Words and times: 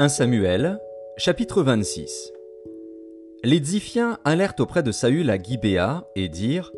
1 0.00 0.08
Samuel, 0.08 0.80
chapitre 1.18 1.62
26 1.62 2.32
Les 3.44 3.62
Ziphiens 3.62 4.16
allèrent 4.24 4.54
auprès 4.58 4.82
de 4.82 4.92
Saül 4.92 5.28
à 5.28 5.36
Gibéa 5.36 6.08
et 6.16 6.30
dirent 6.30 6.72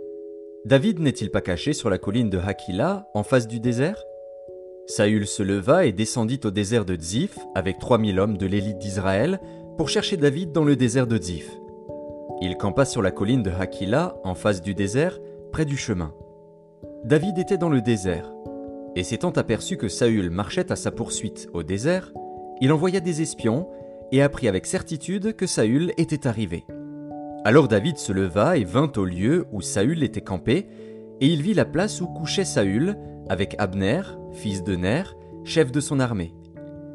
David 0.65 0.99
n'est-il 0.99 1.31
pas 1.31 1.41
caché 1.41 1.73
sur 1.73 1.89
la 1.89 1.99
colline 1.99 2.31
de 2.31 2.39
Hakila, 2.39 3.07
en 3.15 3.23
face 3.23 3.47
du 3.47 3.61
désert? 3.61 4.03
Saül 4.89 5.29
se 5.29 5.45
leva 5.45 5.87
et 5.87 5.93
descendit 5.93 6.41
au 6.43 6.51
désert 6.51 6.85
de 6.85 6.97
Ziph 6.99 7.39
avec 7.55 7.79
trois 7.79 7.97
mille 7.97 8.19
hommes 8.19 8.39
de 8.39 8.47
l'élite 8.47 8.79
d'Israël 8.79 9.39
pour 9.77 9.89
chercher 9.89 10.17
David 10.17 10.51
dans 10.51 10.65
le 10.65 10.75
désert 10.75 11.07
de 11.07 11.23
Ziph. 11.23 11.53
Il 12.41 12.57
campa 12.57 12.85
sur 12.85 13.03
la 13.03 13.13
colline 13.13 13.45
de 13.45 13.53
Hakila, 13.53 14.17
en 14.25 14.35
face 14.35 14.63
du 14.63 14.75
désert, 14.75 15.21
près 15.53 15.65
du 15.65 15.77
chemin. 15.77 16.13
David 17.05 17.39
était 17.39 17.57
dans 17.57 17.71
le 17.71 17.83
désert, 17.83 18.33
et 18.97 19.05
s'étant 19.05 19.31
aperçu 19.31 19.77
que 19.77 19.87
Saül 19.87 20.31
marchait 20.31 20.73
à 20.73 20.77
sa 20.77 20.91
poursuite 20.91 21.49
au 21.53 21.63
désert, 21.63 22.13
il 22.61 22.73
envoya 22.73 23.01
des 23.01 23.23
espions 23.23 23.69
et 24.13 24.23
apprit 24.23 24.49
avec 24.49 24.67
certitude 24.67 25.35
que 25.35 25.47
Saül 25.47 25.93
était 25.97 26.27
arrivé. 26.27 26.65
Alors 27.45 27.67
David 27.67 27.99
se 27.99 28.13
leva 28.13 28.57
et 28.57 28.65
vint 28.65 28.93
au 28.97 29.05
lieu 29.05 29.47
où 29.51 29.61
Saül 29.61 30.03
était 30.03 30.21
campé, 30.21 30.69
et 31.21 31.27
il 31.27 31.43
vit 31.43 31.55
la 31.55 31.65
place 31.65 32.01
où 32.01 32.07
couchait 32.07 32.45
Saül 32.45 32.97
avec 33.29 33.57
Abner, 33.59 34.03
fils 34.33 34.63
de 34.63 34.77
Ner, 34.77 35.17
chef 35.45 35.73
de 35.73 35.81
son 35.81 35.99
armée. 35.99 36.35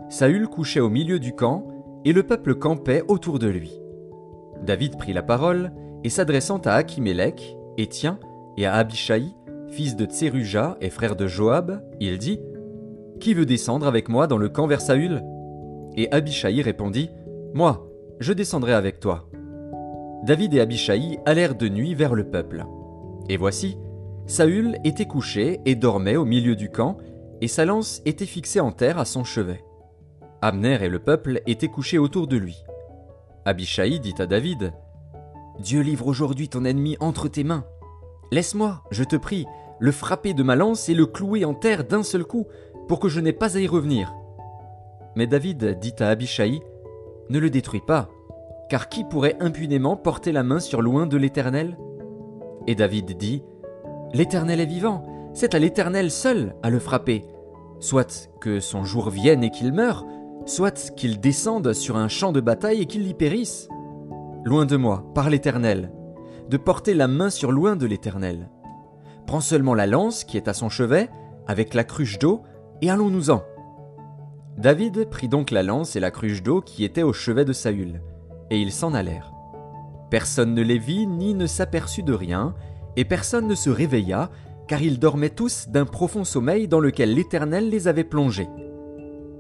Saül 0.09 0.47
couchait 0.47 0.80
au 0.80 0.89
milieu 0.89 1.19
du 1.19 1.33
camp, 1.33 1.67
et 2.05 2.13
le 2.13 2.23
peuple 2.23 2.55
campait 2.55 3.03
autour 3.08 3.39
de 3.39 3.47
lui. 3.47 3.78
David 4.63 4.97
prit 4.97 5.13
la 5.13 5.23
parole, 5.23 5.73
et 6.03 6.09
s'adressant 6.09 6.59
à 6.59 6.73
Achimélec, 6.73 7.58
Étien, 7.78 8.19
et 8.58 8.66
à 8.66 8.75
Abishai, 8.75 9.23
fils 9.69 9.95
de 9.95 10.05
Tseruja 10.05 10.78
et 10.80 10.89
frère 10.89 11.16
de 11.16 11.28
Joab, 11.28 11.81
il 12.00 12.17
dit 12.17 12.39
Qui 13.19 13.33
veut 13.33 13.45
descendre 13.45 13.88
avec 13.88 14.08
moi 14.08 14.28
dans 14.28 14.38
le 14.38 14.50
camp 14.50 14.67
vers 14.67 14.81
Saül? 14.81 15.22
Et 15.98 16.09
Abishai 16.12 16.62
répondit 16.62 17.09
Moi, 17.53 17.86
je 18.20 18.31
descendrai 18.31 18.73
avec 18.73 19.00
toi. 19.00 19.30
David 20.23 20.53
et 20.53 20.62
Abishai 20.62 21.20
allèrent 21.26 21.56
de 21.56 21.67
nuit 21.67 21.95
vers 21.95 22.16
le 22.16 22.30
peuple. 22.30 22.66
Et 23.30 23.38
voici, 23.38 23.78
Saül 24.28 24.78
était 24.84 25.06
couché 25.06 25.59
et 25.66 25.75
dormait 25.75 26.16
au 26.16 26.25
milieu 26.25 26.56
du 26.56 26.70
camp, 26.70 26.98
et 27.42 27.48
sa 27.48 27.66
lance 27.66 28.02
était 28.06 28.25
fixée 28.25 28.59
en 28.59 28.72
terre 28.72 28.98
à 28.98 29.06
son 29.06 29.23
chevet. 29.23 29.64
Abner 30.42 30.78
et 30.81 30.90
le 30.90 31.00
peuple 31.00 31.42
étaient 31.48 31.68
couchés 31.68 31.98
autour 31.98 32.28
de 32.28 32.38
lui. 32.38 32.56
Abishai 33.45 34.00
dit 34.00 34.16
à 34.20 34.25
David 34.25 34.73
Dieu 35.59 35.81
livre 35.81 36.08
aujourd'hui 36.08 36.50
ton 36.50 36.66
ennemi 36.66 36.98
entre 37.00 37.28
tes 37.28 37.44
mains. 37.44 37.66
Laisse-moi, 38.31 38.84
je 38.92 39.03
te 39.03 39.16
prie, 39.16 39.45
le 39.80 39.92
frapper 39.92 40.34
de 40.34 40.44
ma 40.44 40.56
lance 40.56 40.90
et 40.90 40.94
le 40.94 41.06
clouer 41.06 41.45
en 41.45 41.53
terre 41.53 41.84
d'un 41.84 42.03
seul 42.03 42.25
coup, 42.25 42.45
pour 42.88 43.00
que 43.00 43.09
je 43.09 43.20
n'aie 43.20 43.34
pas 43.34 43.58
à 43.58 43.59
y 43.59 43.68
revenir. 43.68 44.14
Mais 45.17 45.25
David 45.25 45.79
dit 45.79 45.95
à 45.97 46.09
Abishai 46.09 46.61
Ne 47.31 47.39
le 47.39 47.49
détruis 47.49 47.81
pas, 47.81 48.07
car 48.69 48.87
qui 48.87 49.03
pourrait 49.03 49.35
impunément 49.39 49.97
porter 49.97 50.31
la 50.31 50.43
main 50.43 50.59
sur 50.59 50.83
loin 50.83 51.07
de 51.07 51.17
l'Éternel? 51.17 51.75
Et 52.67 52.75
David 52.75 53.17
dit 53.17 53.41
L'Éternel 54.13 54.59
est 54.59 54.67
vivant, 54.67 55.31
c'est 55.33 55.55
à 55.55 55.59
l'Éternel 55.59 56.11
seul 56.11 56.53
à 56.61 56.69
le 56.69 56.77
frapper. 56.77 57.25
Soit 57.79 58.29
que 58.39 58.59
son 58.59 58.83
jour 58.83 59.09
vienne 59.09 59.43
et 59.43 59.49
qu'il 59.49 59.73
meure, 59.73 60.05
soit 60.45 60.93
qu'il 60.95 61.19
descende 61.19 61.73
sur 61.73 61.97
un 61.97 62.09
champ 62.09 62.31
de 62.31 62.39
bataille 62.39 62.83
et 62.83 62.85
qu'il 62.85 63.07
y 63.07 63.15
périsse. 63.15 63.69
Loin 64.45 64.67
de 64.67 64.77
moi, 64.77 65.03
par 65.16 65.31
l'Éternel, 65.31 65.91
de 66.47 66.57
porter 66.57 66.94
la 66.94 67.07
main 67.07 67.31
sur 67.31 67.51
loin 67.51 67.75
de 67.75 67.88
l'Éternel. 67.88 68.51
Prends 69.25 69.41
seulement 69.41 69.73
la 69.73 69.88
lance 69.88 70.23
qui 70.23 70.38
est 70.38 70.47
à 70.47 70.53
son 70.53 70.69
chevet, 70.69 71.09
avec 71.47 71.73
la 71.73 71.83
cruche 71.83 72.19
d'eau, 72.19 72.44
et 72.83 72.91
allons-nous-en. 72.91 73.41
David 74.57 75.07
prit 75.09 75.28
donc 75.28 75.51
la 75.51 75.62
lance 75.62 75.95
et 75.95 76.00
la 76.00 76.09
cruche 76.09 76.41
d'eau 76.41 76.62
qui 76.62 76.84
étaient 76.84 77.03
au 77.03 77.13
chevet 77.13 77.45
de 77.45 77.53
Saül, 77.53 78.01
et 78.50 78.59
ils 78.59 78.72
s'en 78.72 78.95
allèrent. 78.95 79.31
Personne 80.09 80.56
ne 80.56 80.63
les 80.63 80.79
vit 80.79 81.06
ni 81.06 81.35
ne 81.35 81.45
s'aperçut 81.45 82.01
de 82.01 82.13
rien, 82.13 82.56
et 82.95 83.06
personne 83.06 83.47
ne 83.47 83.53
se 83.53 83.69
réveilla, 83.69 84.31
car 84.68 84.81
ils 84.81 84.97
dormaient 84.97 85.29
tous 85.29 85.69
d'un 85.69 85.85
profond 85.85 86.23
sommeil 86.23 86.68
dans 86.68 86.79
lequel 86.79 87.13
l'Éternel 87.13 87.69
les 87.69 87.88
avait 87.88 88.03
plongés. 88.03 88.50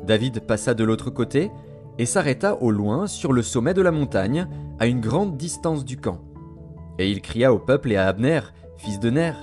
David 0.05 0.41
passa 0.41 0.75
de 0.75 0.83
l'autre 0.83 1.09
côté, 1.09 1.51
et 1.97 2.05
s'arrêta 2.05 2.61
au 2.61 2.69
loin 2.69 3.07
sur 3.07 3.33
le 3.33 3.41
sommet 3.41 3.73
de 3.73 3.81
la 3.81 3.91
montagne, 3.91 4.47
à 4.77 4.85
une 4.85 5.01
grande 5.01 5.35
distance 5.35 5.83
du 5.83 5.97
camp. 5.97 6.19
Et 6.99 7.09
il 7.09 7.21
cria 7.21 7.51
au 7.51 7.57
peuple 7.57 7.91
et 7.91 7.97
à 7.97 8.07
Abner, 8.07 8.41
fils 8.77 8.99
de 8.99 9.09
Ner, 9.09 9.33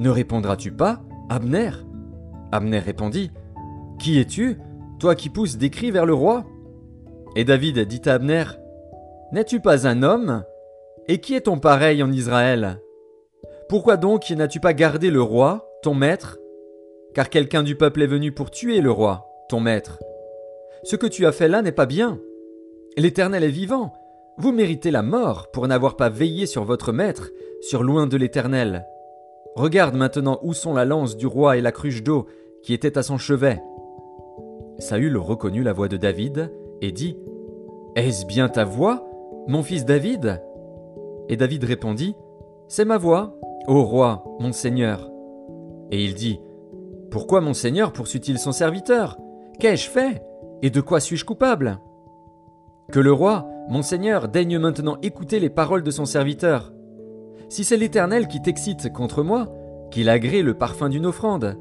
Ne 0.00 0.10
répondras-tu 0.10 0.72
pas, 0.72 1.02
Abner? 1.28 1.70
Abner 2.50 2.80
répondit, 2.80 3.30
Qui 4.00 4.18
es-tu? 4.18 4.58
Toi 4.98 5.14
qui 5.14 5.30
pousses 5.30 5.56
des 5.56 5.70
cris 5.70 5.90
vers 5.90 6.06
le 6.06 6.14
roi? 6.14 6.44
Et 7.36 7.44
David 7.44 7.78
dit 7.80 8.02
à 8.06 8.14
Abner, 8.14 8.44
N'es-tu 9.32 9.60
pas 9.60 9.86
un 9.86 10.02
homme? 10.02 10.44
Et 11.06 11.20
qui 11.20 11.34
est 11.34 11.42
ton 11.42 11.58
pareil 11.58 12.02
en 12.02 12.12
Israël? 12.12 12.80
Pourquoi 13.68 13.96
donc 13.96 14.28
n'as-tu 14.30 14.60
pas 14.60 14.72
gardé 14.72 15.10
le 15.10 15.22
roi, 15.22 15.68
ton 15.82 15.94
maître? 15.94 16.38
Car 17.14 17.30
quelqu'un 17.30 17.62
du 17.62 17.76
peuple 17.76 18.02
est 18.02 18.06
venu 18.06 18.32
pour 18.32 18.50
tuer 18.50 18.80
le 18.80 18.90
roi, 18.90 19.26
ton 19.48 19.60
maître. 19.60 19.98
Ce 20.82 20.96
que 20.96 21.06
tu 21.06 21.26
as 21.26 21.32
fait 21.32 21.48
là 21.48 21.62
n'est 21.62 21.72
pas 21.72 21.86
bien. 21.86 22.18
L'Éternel 22.96 23.44
est 23.44 23.48
vivant. 23.48 23.92
Vous 24.38 24.52
méritez 24.52 24.90
la 24.90 25.02
mort 25.02 25.50
pour 25.50 25.66
n'avoir 25.66 25.96
pas 25.96 26.08
veillé 26.08 26.46
sur 26.46 26.64
votre 26.64 26.92
maître, 26.92 27.30
sur 27.60 27.82
loin 27.82 28.06
de 28.06 28.16
l'Éternel. 28.16 28.86
Regarde 29.56 29.96
maintenant 29.96 30.38
où 30.42 30.54
sont 30.54 30.74
la 30.74 30.84
lance 30.84 31.16
du 31.16 31.26
roi 31.26 31.56
et 31.56 31.60
la 31.60 31.72
cruche 31.72 32.02
d'eau 32.02 32.26
qui 32.62 32.72
étaient 32.72 32.96
à 32.96 33.02
son 33.02 33.18
chevet. 33.18 33.60
Saül 34.78 35.16
reconnut 35.16 35.64
la 35.64 35.72
voix 35.72 35.88
de 35.88 35.96
David 35.96 36.52
et 36.80 36.92
dit 36.92 37.18
Est-ce 37.96 38.26
bien 38.26 38.48
ta 38.48 38.64
voix, 38.64 39.04
mon 39.48 39.64
fils 39.64 39.84
David? 39.84 40.40
Et 41.28 41.36
David 41.36 41.64
répondit 41.64 42.14
C'est 42.68 42.84
ma 42.84 42.96
voix, 42.96 43.36
ô 43.66 43.82
roi, 43.82 44.24
mon 44.38 44.52
seigneur. 44.52 45.10
Et 45.90 46.04
il 46.04 46.14
dit 46.14 46.38
Pourquoi 47.10 47.40
mon 47.40 47.54
seigneur 47.54 47.92
poursuit-il 47.92 48.38
son 48.38 48.52
serviteur? 48.52 49.18
Qu'ai-je 49.58 49.90
fait? 49.90 50.22
Et 50.62 50.70
de 50.70 50.80
quoi 50.80 51.00
suis-je 51.00 51.24
coupable? 51.24 51.80
Que 52.92 53.00
le 53.00 53.12
roi, 53.12 53.48
mon 53.68 53.82
seigneur, 53.82 54.28
daigne 54.28 54.58
maintenant 54.58 54.98
écouter 55.02 55.40
les 55.40 55.50
paroles 55.50 55.82
de 55.82 55.90
son 55.90 56.04
serviteur. 56.04 56.72
Si 57.48 57.64
c'est 57.64 57.76
l'Éternel 57.76 58.28
qui 58.28 58.40
t'excite 58.40 58.92
contre 58.92 59.24
moi, 59.24 59.48
qu'il 59.90 60.08
agrée 60.08 60.42
le 60.42 60.54
parfum 60.54 60.88
d'une 60.88 61.06
offrande. 61.06 61.58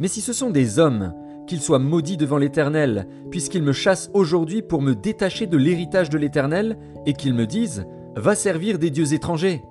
Mais 0.00 0.08
si 0.08 0.20
ce 0.20 0.32
sont 0.32 0.50
des 0.50 0.80
hommes 0.80 1.14
qu'il 1.46 1.60
soit 1.60 1.78
maudit 1.78 2.16
devant 2.16 2.38
l'Éternel, 2.38 3.06
puisqu'il 3.30 3.62
me 3.62 3.72
chasse 3.72 4.10
aujourd'hui 4.14 4.62
pour 4.62 4.82
me 4.82 4.94
détacher 4.94 5.46
de 5.46 5.56
l'héritage 5.56 6.10
de 6.10 6.18
l'Éternel, 6.18 6.78
et 7.06 7.14
qu'il 7.14 7.34
me 7.34 7.46
dise 7.46 7.86
Va 8.16 8.34
servir 8.34 8.78
des 8.78 8.90
dieux 8.90 9.14
étrangers. 9.14 9.62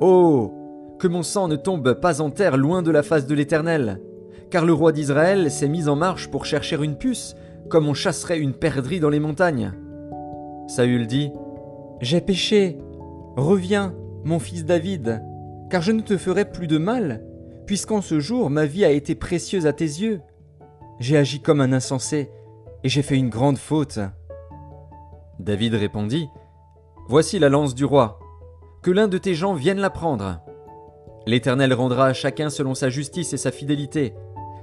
Oh 0.00 0.52
Que 0.98 1.08
mon 1.08 1.22
sang 1.22 1.48
ne 1.48 1.56
tombe 1.56 1.94
pas 1.94 2.20
en 2.20 2.30
terre 2.30 2.56
loin 2.56 2.82
de 2.82 2.90
la 2.90 3.02
face 3.02 3.26
de 3.26 3.34
l'Éternel, 3.34 4.00
car 4.50 4.64
le 4.64 4.72
roi 4.72 4.92
d'Israël 4.92 5.50
s'est 5.50 5.68
mis 5.68 5.88
en 5.88 5.96
marche 5.96 6.28
pour 6.30 6.44
chercher 6.44 6.76
une 6.82 6.96
puce, 6.96 7.34
comme 7.68 7.88
on 7.88 7.94
chasserait 7.94 8.38
une 8.38 8.52
perdrix 8.52 9.00
dans 9.00 9.08
les 9.08 9.20
montagnes. 9.20 9.72
Saül 10.68 11.06
dit 11.06 11.30
J'ai 12.00 12.20
péché. 12.20 12.78
Reviens, 13.36 13.94
mon 14.24 14.38
fils 14.38 14.64
David, 14.64 15.22
car 15.70 15.80
je 15.80 15.92
ne 15.92 16.02
te 16.02 16.18
ferai 16.18 16.44
plus 16.44 16.66
de 16.66 16.76
mal, 16.76 17.24
puisqu'en 17.66 18.02
ce 18.02 18.20
jour 18.20 18.50
ma 18.50 18.66
vie 18.66 18.84
a 18.84 18.90
été 18.90 19.14
précieuse 19.14 19.66
à 19.66 19.72
tes 19.72 19.84
yeux. 19.84 20.20
J'ai 21.02 21.16
agi 21.16 21.40
comme 21.40 21.60
un 21.60 21.72
insensé, 21.72 22.30
et 22.84 22.88
j'ai 22.88 23.02
fait 23.02 23.16
une 23.16 23.28
grande 23.28 23.58
faute. 23.58 23.98
David 25.40 25.74
répondit, 25.74 26.28
Voici 27.08 27.40
la 27.40 27.48
lance 27.48 27.74
du 27.74 27.84
roi, 27.84 28.20
que 28.82 28.92
l'un 28.92 29.08
de 29.08 29.18
tes 29.18 29.34
gens 29.34 29.52
vienne 29.52 29.80
la 29.80 29.90
prendre. 29.90 30.38
L'Éternel 31.26 31.74
rendra 31.74 32.06
à 32.06 32.12
chacun 32.12 32.50
selon 32.50 32.76
sa 32.76 32.88
justice 32.88 33.32
et 33.32 33.36
sa 33.36 33.50
fidélité, 33.50 34.14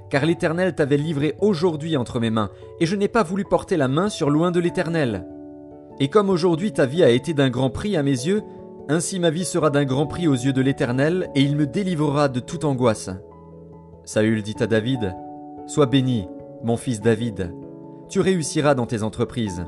car 0.08 0.24
l'Éternel 0.24 0.74
t'avait 0.74 0.96
livré 0.96 1.34
aujourd'hui 1.40 1.98
entre 1.98 2.20
mes 2.20 2.30
mains, 2.30 2.50
et 2.80 2.86
je 2.86 2.96
n'ai 2.96 3.08
pas 3.08 3.22
voulu 3.22 3.44
porter 3.44 3.76
la 3.76 3.88
main 3.88 4.08
sur 4.08 4.30
loin 4.30 4.50
de 4.50 4.60
l'Éternel. 4.60 5.26
Et 5.98 6.08
comme 6.08 6.30
aujourd'hui 6.30 6.72
ta 6.72 6.86
vie 6.86 7.04
a 7.04 7.10
été 7.10 7.34
d'un 7.34 7.50
grand 7.50 7.68
prix 7.68 7.98
à 7.98 8.02
mes 8.02 8.12
yeux, 8.12 8.42
ainsi 8.88 9.20
ma 9.20 9.28
vie 9.28 9.44
sera 9.44 9.68
d'un 9.68 9.84
grand 9.84 10.06
prix 10.06 10.26
aux 10.26 10.32
yeux 10.32 10.54
de 10.54 10.62
l'Éternel, 10.62 11.28
et 11.34 11.42
il 11.42 11.54
me 11.54 11.66
délivrera 11.66 12.30
de 12.30 12.40
toute 12.40 12.64
angoisse. 12.64 13.10
Saül 14.06 14.42
dit 14.42 14.56
à 14.60 14.66
David, 14.66 15.14
Sois 15.72 15.86
béni, 15.86 16.28
mon 16.64 16.76
fils 16.76 17.00
David, 17.00 17.54
tu 18.08 18.18
réussiras 18.18 18.74
dans 18.74 18.86
tes 18.86 19.04
entreprises. 19.04 19.64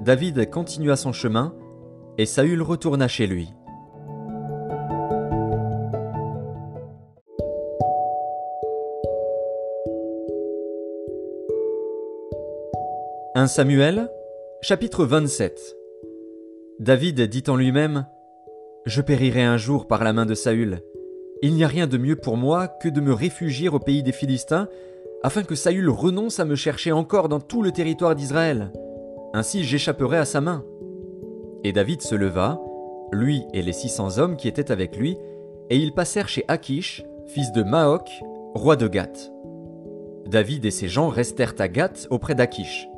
David 0.00 0.48
continua 0.48 0.96
son 0.96 1.12
chemin, 1.12 1.54
et 2.16 2.24
Saül 2.24 2.62
retourna 2.62 3.06
chez 3.06 3.26
lui. 3.26 3.52
«1 13.34 13.48
Samuel, 13.48 14.10
chapitre 14.62 15.04
27 15.04 15.76
David 16.80 17.20
dit 17.20 17.44
en 17.48 17.56
lui-même 17.56 18.06
Je 18.86 19.02
périrai 19.02 19.42
un 19.42 19.58
jour 19.58 19.88
par 19.88 20.04
la 20.04 20.14
main 20.14 20.24
de 20.24 20.32
Saül. 20.32 20.80
Il 21.42 21.54
n'y 21.54 21.64
a 21.64 21.68
rien 21.68 21.86
de 21.86 21.98
mieux 21.98 22.16
pour 22.16 22.36
moi 22.36 22.66
que 22.66 22.88
de 22.88 23.00
me 23.00 23.12
réfugier 23.12 23.68
au 23.68 23.78
pays 23.78 24.02
des 24.02 24.12
Philistins, 24.12 24.68
afin 25.22 25.42
que 25.42 25.54
Saül 25.54 25.90
renonce 25.90 26.40
à 26.40 26.44
me 26.44 26.54
chercher 26.54 26.92
encore 26.92 27.28
dans 27.28 27.40
tout 27.40 27.62
le 27.62 27.72
territoire 27.72 28.14
d'Israël. 28.14 28.72
Ainsi 29.34 29.64
j'échapperai 29.64 30.16
à 30.18 30.24
sa 30.24 30.40
main. 30.40 30.64
Et 31.62 31.72
David 31.72 32.00
se 32.00 32.14
leva, 32.14 32.60
lui 33.12 33.42
et 33.52 33.62
les 33.62 33.72
six 33.72 33.88
cents 33.88 34.18
hommes 34.18 34.36
qui 34.36 34.48
étaient 34.48 34.72
avec 34.72 34.96
lui, 34.96 35.16
et 35.68 35.76
ils 35.76 35.92
passèrent 35.92 36.28
chez 36.28 36.44
Akish, 36.48 37.04
fils 37.26 37.52
de 37.52 37.62
Maok, 37.62 38.08
roi 38.54 38.76
de 38.76 38.88
Gath. 38.88 39.30
David 40.26 40.64
et 40.64 40.70
ses 40.70 40.88
gens 40.88 41.08
restèrent 41.08 41.54
à 41.58 41.68
Gath 41.68 42.06
auprès 42.10 42.34
d'Akish. 42.34 42.88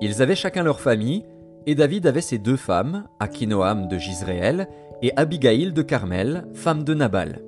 Ils 0.00 0.20
avaient 0.20 0.34
chacun 0.34 0.62
leur 0.62 0.80
famille, 0.80 1.24
et 1.66 1.74
David 1.74 2.06
avait 2.06 2.22
ses 2.22 2.38
deux 2.38 2.56
femmes, 2.56 3.04
Akinoam 3.20 3.88
de 3.88 3.98
Gisréel 3.98 4.68
et 5.02 5.12
Abigail 5.16 5.72
de 5.72 5.82
Carmel, 5.82 6.46
femme 6.54 6.82
de 6.82 6.94
Nabal. 6.94 7.42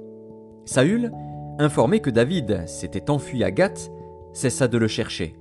Saül, 0.71 1.11
informé 1.59 1.99
que 1.99 2.11
David 2.11 2.63
s'était 2.69 3.11
enfui 3.11 3.43
à 3.43 3.51
Gath, 3.51 3.91
cessa 4.33 4.69
de 4.69 4.79
le 4.79 4.87
chercher. 4.87 5.35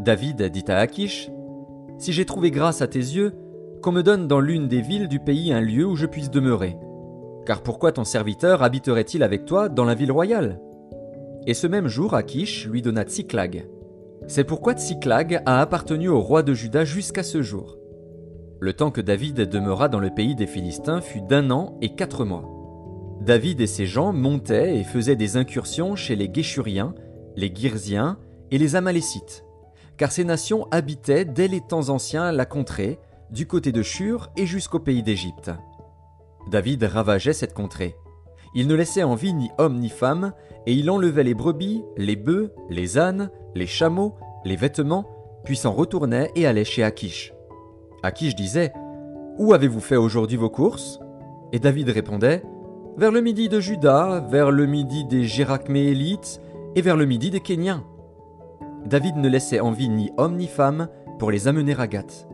David 0.00 0.42
dit 0.44 0.64
à 0.68 0.78
Akish 0.78 1.30
Si 1.98 2.14
j'ai 2.14 2.24
trouvé 2.24 2.50
grâce 2.50 2.80
à 2.80 2.86
tes 2.86 2.98
yeux, 2.98 3.34
qu'on 3.82 3.92
me 3.92 4.02
donne 4.02 4.26
dans 4.26 4.40
l'une 4.40 4.66
des 4.66 4.80
villes 4.80 5.08
du 5.08 5.20
pays 5.20 5.52
un 5.52 5.60
lieu 5.60 5.84
où 5.84 5.96
je 5.96 6.06
puisse 6.06 6.30
demeurer. 6.30 6.78
Car 7.44 7.62
pourquoi 7.62 7.92
ton 7.92 8.04
serviteur 8.04 8.62
habiterait-il 8.62 9.22
avec 9.22 9.44
toi 9.44 9.68
dans 9.68 9.84
la 9.84 9.94
ville 9.94 10.12
royale? 10.12 10.58
Et 11.46 11.52
ce 11.52 11.66
même 11.66 11.88
jour, 11.88 12.14
Akish 12.14 12.66
lui 12.68 12.80
donna 12.80 13.02
Tsiklag. 13.02 13.68
C'est 14.28 14.44
pourquoi 14.44 14.72
Tsiklag 14.72 15.42
a 15.44 15.60
appartenu 15.60 16.08
au 16.08 16.22
roi 16.22 16.42
de 16.42 16.54
Juda 16.54 16.86
jusqu'à 16.86 17.22
ce 17.22 17.42
jour. 17.42 17.76
Le 18.60 18.72
temps 18.72 18.92
que 18.92 19.02
David 19.02 19.42
demeura 19.42 19.90
dans 19.90 20.00
le 20.00 20.08
pays 20.08 20.34
des 20.34 20.46
Philistins 20.46 21.02
fut 21.02 21.20
d'un 21.20 21.50
an 21.50 21.76
et 21.82 21.94
quatre 21.94 22.24
mois. 22.24 22.57
David 23.20 23.60
et 23.60 23.66
ses 23.66 23.86
gens 23.86 24.12
montaient 24.12 24.78
et 24.78 24.84
faisaient 24.84 25.16
des 25.16 25.36
incursions 25.36 25.96
chez 25.96 26.16
les 26.16 26.28
Guéchuriens, 26.28 26.94
les 27.36 27.52
Girziens 27.54 28.18
et 28.50 28.58
les 28.58 28.76
Amalécites, 28.76 29.44
car 29.96 30.12
ces 30.12 30.24
nations 30.24 30.68
habitaient 30.70 31.24
dès 31.24 31.48
les 31.48 31.60
temps 31.60 31.88
anciens 31.88 32.32
la 32.32 32.46
contrée, 32.46 32.98
du 33.30 33.46
côté 33.46 33.72
de 33.72 33.82
Shur 33.82 34.30
et 34.36 34.46
jusqu'au 34.46 34.78
pays 34.78 35.02
d'Égypte. 35.02 35.50
David 36.50 36.84
ravageait 36.84 37.34
cette 37.34 37.52
contrée. 37.52 37.94
Il 38.54 38.66
ne 38.66 38.74
laissait 38.74 39.02
en 39.02 39.14
vie 39.14 39.34
ni 39.34 39.50
homme 39.58 39.78
ni 39.78 39.90
femme, 39.90 40.32
et 40.66 40.72
il 40.72 40.90
enlevait 40.90 41.24
les 41.24 41.34
brebis, 41.34 41.84
les 41.96 42.16
bœufs, 42.16 42.54
les 42.70 42.96
ânes, 42.96 43.30
les 43.54 43.66
chameaux, 43.66 44.14
les 44.44 44.56
vêtements, 44.56 45.06
puis 45.44 45.56
s'en 45.56 45.72
retournait 45.72 46.30
et 46.36 46.46
allait 46.46 46.64
chez 46.64 46.82
Akish. 46.82 47.34
Akish 48.02 48.34
disait 48.34 48.72
Où 49.38 49.52
avez-vous 49.52 49.80
fait 49.80 49.96
aujourd'hui 49.96 50.36
vos 50.36 50.50
courses? 50.50 51.00
Et 51.52 51.58
David 51.58 51.90
répondait 51.90 52.42
Vers 52.98 53.12
le 53.12 53.20
midi 53.20 53.48
de 53.48 53.60
Juda, 53.60 54.26
vers 54.28 54.50
le 54.50 54.66
midi 54.66 55.04
des 55.04 55.22
Gérachméélites 55.22 56.40
et 56.74 56.82
vers 56.82 56.96
le 56.96 57.06
midi 57.06 57.30
des 57.30 57.38
Kéniens. 57.38 57.84
David 58.86 59.18
ne 59.18 59.28
laissait 59.28 59.60
en 59.60 59.70
vie 59.70 59.88
ni 59.88 60.10
homme 60.16 60.36
ni 60.36 60.48
femme 60.48 60.88
pour 61.20 61.30
les 61.30 61.46
amener 61.46 61.78
à 61.78 61.86
Gath. 61.86 62.26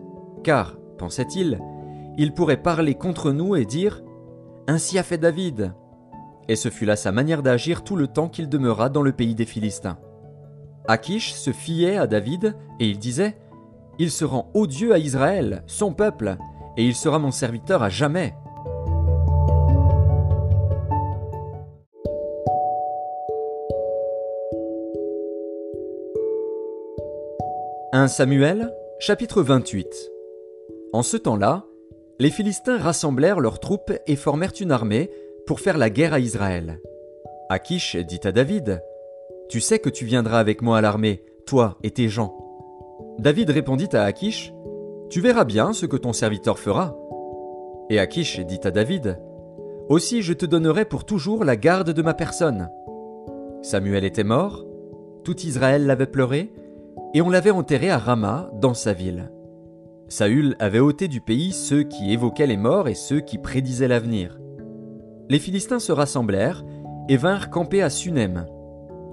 Car, 0.43 0.78
pensait-il, 0.96 1.61
il 2.16 2.32
pourrait 2.32 2.62
parler 2.62 2.94
contre 2.94 3.31
nous 3.31 3.56
et 3.56 3.66
dire 3.66 4.02
Ainsi 4.66 4.99
a 4.99 5.02
fait 5.02 5.19
David. 5.19 5.75
Et 6.49 6.56
ce 6.56 6.70
fut 6.70 6.87
là 6.87 6.96
sa 6.96 7.12
manière 7.12 7.43
d'agir 7.43 7.84
tout 7.84 7.96
le 7.96 8.06
temps 8.06 8.31
qu'il 8.31 8.49
demeura 8.49 8.88
dans 8.88 9.02
le 9.02 9.12
pays 9.12 9.34
des 9.34 9.44
Philistins. 9.44 9.99
Akish 10.88 11.34
se 11.34 11.52
fiait 11.52 11.99
à 11.99 12.06
David 12.06 12.56
et 12.81 12.88
il 12.88 12.99
disait 12.99 13.37
Il 13.99 14.11
se 14.11 14.25
rend 14.25 14.50
odieux 14.55 14.94
à 14.94 14.99
Israël, 14.99 15.62
son 15.66 15.93
peuple, 15.93 16.38
et 16.78 16.87
il 16.87 16.94
sera 16.94 17.19
mon 17.19 17.32
serviteur 17.32 17.82
à 17.82 17.90
jamais. 17.90 18.34
«1 27.96 28.08
Samuel, 28.08 28.75
chapitre 28.99 29.41
28 29.41 29.87
En 30.93 31.05
ce 31.05 31.17
temps-là, 31.17 31.64
les 32.19 32.31
Philistins 32.31 32.76
rassemblèrent 32.76 33.38
leurs 33.38 33.61
troupes 33.61 33.93
et 34.08 34.17
formèrent 34.17 34.55
une 34.61 34.73
armée 34.73 35.12
pour 35.46 35.61
faire 35.61 35.79
la 35.79 35.91
guerre 35.91 36.12
à 36.12 36.19
Israël. 36.19 36.81
Akish 37.50 37.94
dit 37.94 38.19
à 38.25 38.32
David 38.32 38.82
Tu 39.49 39.61
sais 39.61 39.79
que 39.79 39.91
tu 39.91 40.06
viendras 40.06 40.41
avec 40.41 40.61
moi 40.61 40.79
à 40.79 40.81
l'armée, 40.81 41.23
toi 41.46 41.79
et 41.85 41.93
tes 41.93 42.08
gens. 42.08 42.37
David 43.20 43.50
répondit 43.50 43.91
à 43.93 44.02
Akish 44.02 44.52
Tu 45.08 45.20
verras 45.20 45.44
bien 45.44 45.73
ce 45.73 45.87
que 45.87 45.97
ton 45.97 46.12
serviteur 46.12 46.58
fera. 46.58 46.99
Et 47.90 48.00
Akish 48.00 48.40
dit 48.40 48.61
à 48.64 48.73
David 48.73 49.20
Aussi 49.88 50.23
je 50.23 50.32
te 50.32 50.47
donnerai 50.47 50.85
pour 50.85 51.05
toujours 51.05 51.44
la 51.44 51.55
garde 51.55 51.90
de 51.90 52.02
ma 52.02 52.14
personne. 52.14 52.69
Samuel 53.62 54.02
était 54.02 54.25
mort, 54.25 54.67
tout 55.23 55.38
Israël 55.43 55.87
l'avait 55.87 56.08
pleuré, 56.08 56.50
et 57.14 57.23
on 57.23 57.31
l'avait 57.31 57.50
enterré 57.50 57.91
à 57.91 57.99
Rama, 57.99 58.50
dans 58.61 58.75
sa 58.75 58.93
ville. 58.93 59.31
Saül 60.08 60.56
avait 60.58 60.81
ôté 60.81 61.08
du 61.08 61.20
pays 61.20 61.52
ceux 61.52 61.82
qui 61.82 62.12
évoquaient 62.12 62.46
les 62.46 62.56
morts 62.56 62.88
et 62.88 62.94
ceux 62.94 63.20
qui 63.20 63.38
prédisaient 63.38 63.88
l'avenir. 63.88 64.38
Les 65.31 65.38
Philistins 65.38 65.79
se 65.79 65.93
rassemblèrent 65.93 66.64
et 67.08 67.17
vinrent 67.17 67.50
camper 67.50 67.82
à 67.82 67.91
Sunem. 67.91 68.46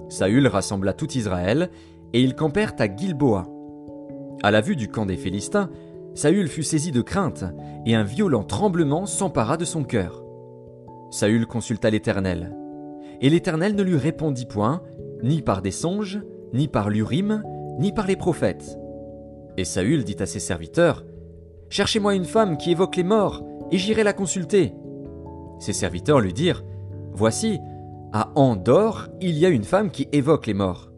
Saül 0.08 0.46
rassembla 0.46 0.92
tout 0.92 1.10
Israël 1.12 1.70
et 2.12 2.20
ils 2.20 2.34
campèrent 2.34 2.74
à 2.78 2.94
Gilboa. 2.94 3.46
À 4.42 4.50
la 4.50 4.60
vue 4.60 4.76
du 4.76 4.88
camp 4.88 5.06
des 5.06 5.16
Philistins, 5.16 5.70
Saül 6.14 6.48
fut 6.48 6.62
saisi 6.62 6.90
de 6.90 7.00
crainte 7.00 7.44
et 7.86 7.94
un 7.94 8.04
violent 8.04 8.44
tremblement 8.44 9.06
s'empara 9.06 9.56
de 9.56 9.64
son 9.64 9.84
cœur. 9.84 10.22
Saül 11.10 11.46
consulta 11.46 11.88
l'Éternel. 11.88 12.54
Et 13.20 13.30
l'Éternel 13.30 13.74
ne 13.74 13.82
lui 13.82 13.96
répondit 13.96 14.46
point, 14.46 14.82
ni 15.22 15.40
par 15.40 15.62
des 15.62 15.70
songes, 15.70 16.20
ni 16.52 16.68
par 16.68 16.90
l'Urim, 16.90 17.42
ni 17.82 17.92
par 17.92 18.06
les 18.06 18.16
prophètes. 18.16 18.78
Et 19.58 19.64
Saül 19.64 20.04
dit 20.04 20.16
à 20.20 20.26
ses 20.26 20.40
serviteurs 20.40 21.04
Cherchez-moi 21.68 22.14
une 22.14 22.24
femme 22.24 22.56
qui 22.56 22.70
évoque 22.70 22.96
les 22.96 23.02
morts, 23.02 23.42
et 23.70 23.78
j'irai 23.78 24.04
la 24.04 24.12
consulter. 24.12 24.72
Ses 25.58 25.72
serviteurs 25.72 26.20
lui 26.20 26.32
dirent 26.32 26.62
Voici, 27.12 27.58
à 28.12 28.30
Andorre, 28.36 29.08
il 29.20 29.36
y 29.36 29.44
a 29.44 29.48
une 29.48 29.64
femme 29.64 29.90
qui 29.90 30.08
évoque 30.12 30.46
les 30.46 30.54
morts. 30.54 30.90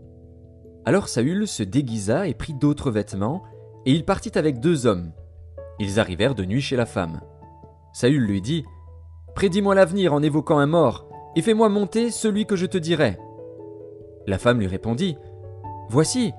Alors 0.85 1.09
Saül 1.09 1.49
se 1.49 1.63
déguisa 1.63 2.29
et 2.29 2.35
prit 2.35 2.55
d'autres 2.55 2.91
vêtements, 2.91 3.43
et 3.87 3.93
il 3.93 4.05
partit 4.05 4.37
avec 4.37 4.61
deux 4.61 4.87
hommes. 4.87 5.13
Ils 5.79 5.99
arrivèrent 5.99 6.35
de 6.35 6.45
nuit 6.45 6.61
chez 6.61 6.77
la 6.77 6.87
femme. 6.87 7.21
Saül 7.93 8.23
lui 8.23 8.43
dit 8.43 8.65
Prédis-moi 9.35 9.75
l'avenir 9.75 10.13
en 10.13 10.23
évoquant 10.23 10.59
un 10.59 10.67
mort, 10.67 11.09
et 11.35 11.43
fais-moi 11.43 11.69
monter 11.69 12.11
celui 12.11 12.47
que 12.47 12.57
je 12.57 12.67
te 12.67 12.79
dirai. 12.79 13.17
La 14.27 14.39
femme 14.39 14.61
lui 14.61 14.67
répondit 14.67 15.17
Voici, 15.89 16.33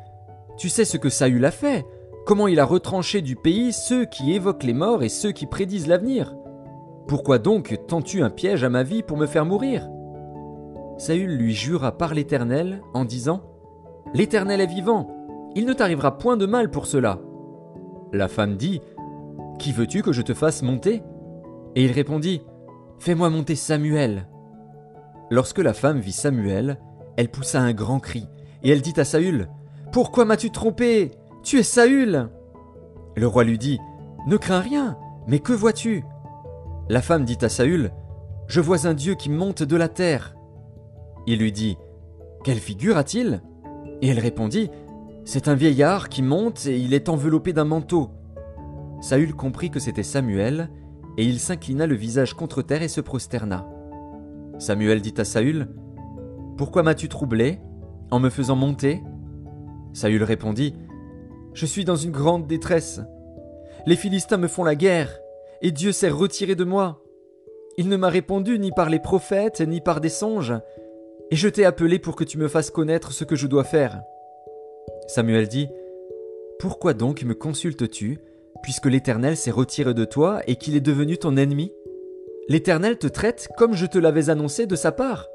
tu 0.58 0.70
sais 0.70 0.86
ce 0.86 0.98
que 0.98 1.10
Saül 1.10 1.44
a 1.46 1.52
fait, 1.52 1.86
Comment 2.26 2.48
il 2.48 2.60
a 2.60 2.66
retranché 2.66 3.22
du 3.22 3.36
pays 3.36 3.72
ceux 3.72 4.06
qui 4.06 4.34
évoquent 4.34 4.64
les 4.64 4.74
morts 4.74 5.04
et 5.04 5.10
ceux 5.10 5.32
qui 5.32 5.46
prédisent 5.46 5.88
l'avenir 5.88 6.36
Pourquoi 7.08 7.38
donc 7.38 7.80
tends-tu 7.88 8.24
un 8.24 8.32
piège 8.32 8.64
à 8.64 8.70
ma 8.70 8.82
vie 8.82 9.04
pour 9.04 9.16
me 9.16 9.28
faire 9.28 9.46
mourir? 9.46 9.88
Saül 10.98 11.38
lui 11.38 11.54
jura 11.54 11.96
par 11.96 12.16
l'Éternel 12.16 12.82
en 12.96 13.06
disant 13.06 13.44
L'Éternel 14.16 14.60
est 14.60 14.66
vivant, 14.66 15.08
il 15.54 15.68
ne 15.68 15.74
t'arrivera 15.74 16.18
point 16.18 16.36
de 16.36 16.48
mal 16.48 16.72
pour 16.72 16.88
cela. 16.88 17.20
La 18.12 18.28
femme 18.28 18.58
dit 18.58 18.82
Qui 19.60 19.72
veux-tu 19.72 20.02
que 20.02 20.12
je 20.12 20.24
te 20.24 20.34
fasse 20.34 20.64
monter? 20.64 21.04
Et 21.76 21.86
il 21.86 21.92
répondit 21.92 22.42
Fais-moi 22.98 23.30
monter 23.30 23.54
Samuel. 23.54 24.28
Lorsque 25.30 25.60
la 25.60 25.74
femme 25.74 26.00
vit 26.00 26.12
Samuel, 26.12 26.80
elle 27.18 27.30
poussa 27.30 27.62
un 27.62 27.74
grand 27.74 28.00
cri, 28.00 28.26
et 28.64 28.72
elle 28.72 28.82
dit 28.82 28.94
à 28.98 29.06
Saül 29.06 29.48
Pourquoi 29.96 30.26
m'as-tu 30.26 30.50
trompé? 30.52 31.12
Tu 31.42 31.58
es 31.58 31.64
Saül 31.64 32.28
Le 33.16 33.28
roi 33.28 33.46
lui 33.46 33.58
dit 33.58 33.80
Ne 34.28 34.36
crains 34.36 34.60
rien, 34.60 34.98
mais 35.26 35.40
que 35.40 35.54
vois-tu? 35.54 36.04
La 36.90 37.02
femme 37.02 37.24
dit 37.24 37.38
à 37.40 37.48
Saül 37.48 37.94
Je 38.46 38.60
vois 38.60 38.88
un 38.88 38.94
Dieu 38.94 39.16
qui 39.16 39.30
monte 39.30 39.64
de 39.64 39.78
la 39.78 39.88
terre. 39.88 40.36
Il 41.28 41.40
lui 41.40 41.54
dit 41.54 41.78
Quelle 42.44 42.58
figure 42.58 42.98
a-t-il? 42.98 43.42
Et 44.02 44.10
elle 44.10 44.20
répondit 44.20 44.70
C'est 45.24 45.48
un 45.48 45.56
vieillard 45.56 46.10
qui 46.10 46.24
monte 46.24 46.66
et 46.66 46.78
il 46.78 46.94
est 46.94 47.08
enveloppé 47.08 47.54
d'un 47.54 47.64
manteau. 47.64 48.10
Saül 49.00 49.34
comprit 49.34 49.70
que 49.70 49.80
c'était 49.80 50.04
Samuel, 50.04 50.72
et 51.18 51.24
il 51.24 51.40
s'inclina 51.40 51.88
le 51.88 51.96
visage 51.96 52.34
contre 52.34 52.62
terre 52.62 52.84
et 52.84 52.90
se 52.90 53.00
prosterna. 53.00 53.66
Samuel 54.60 55.00
dit 55.00 55.14
à 55.16 55.24
Saül 55.24 55.70
Pourquoi 56.58 56.84
m'as-tu 56.84 57.08
troublé 57.08 57.62
en 58.12 58.20
me 58.20 58.30
faisant 58.30 58.58
monter? 58.58 59.02
Saül 59.96 60.24
répondit 60.24 60.76
je 61.56 61.66
suis 61.66 61.86
dans 61.86 61.96
une 61.96 62.12
grande 62.12 62.48
détresse. 62.48 63.00
Les 63.86 63.96
Philistins 63.96 64.36
me 64.36 64.50
font 64.50 64.66
la 64.66 64.76
guerre, 64.76 65.22
et 65.62 65.72
Dieu 65.72 65.94
s'est 65.94 66.10
retiré 66.10 66.54
de 66.54 66.66
moi. 66.66 67.02
Il 67.78 67.88
ne 67.88 67.96
m'a 67.96 68.10
répondu 68.10 68.60
ni 68.60 68.72
par 68.72 68.90
les 68.90 69.00
prophètes, 69.00 69.62
ni 69.62 69.80
par 69.80 70.02
des 70.02 70.10
songes, 70.10 70.54
et 71.32 71.38
je 71.38 71.48
t'ai 71.48 71.64
appelé 71.64 71.98
pour 71.98 72.18
que 72.18 72.26
tu 72.26 72.38
me 72.38 72.50
fasses 72.50 72.72
connaître 72.72 73.14
ce 73.14 73.24
que 73.24 73.38
je 73.38 73.48
dois 73.48 73.64
faire. 73.64 74.02
Samuel 75.08 75.48
dit, 75.48 75.70
Pourquoi 76.60 76.94
donc 76.94 77.24
me 77.24 77.34
consultes-tu, 77.34 78.20
puisque 78.62 78.88
l'Éternel 78.88 79.38
s'est 79.38 79.50
retiré 79.50 79.94
de 79.94 80.04
toi 80.04 80.42
et 80.46 80.58
qu'il 80.58 80.76
est 80.76 80.82
devenu 80.82 81.18
ton 81.18 81.38
ennemi? 81.38 81.72
L'Éternel 82.50 82.98
te 82.98 83.08
traite 83.08 83.48
comme 83.58 83.76
je 83.76 83.86
te 83.86 83.98
l'avais 83.98 84.30
annoncé 84.30 84.66
de 84.68 84.76
sa 84.76 84.92
part. 84.92 85.30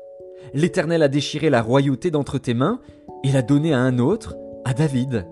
L'Éternel 0.53 1.03
a 1.03 1.09
déchiré 1.09 1.49
la 1.49 1.63
royauté 1.63 2.11
d'entre 2.11 2.37
tes 2.37 2.55
mains, 2.55 2.81
et 3.25 3.33
l'a 3.33 3.43
donné 3.43 3.73
à 3.73 3.79
un 3.79 3.99
autre, 3.99 4.37
à 4.65 4.75
David. 4.75 5.27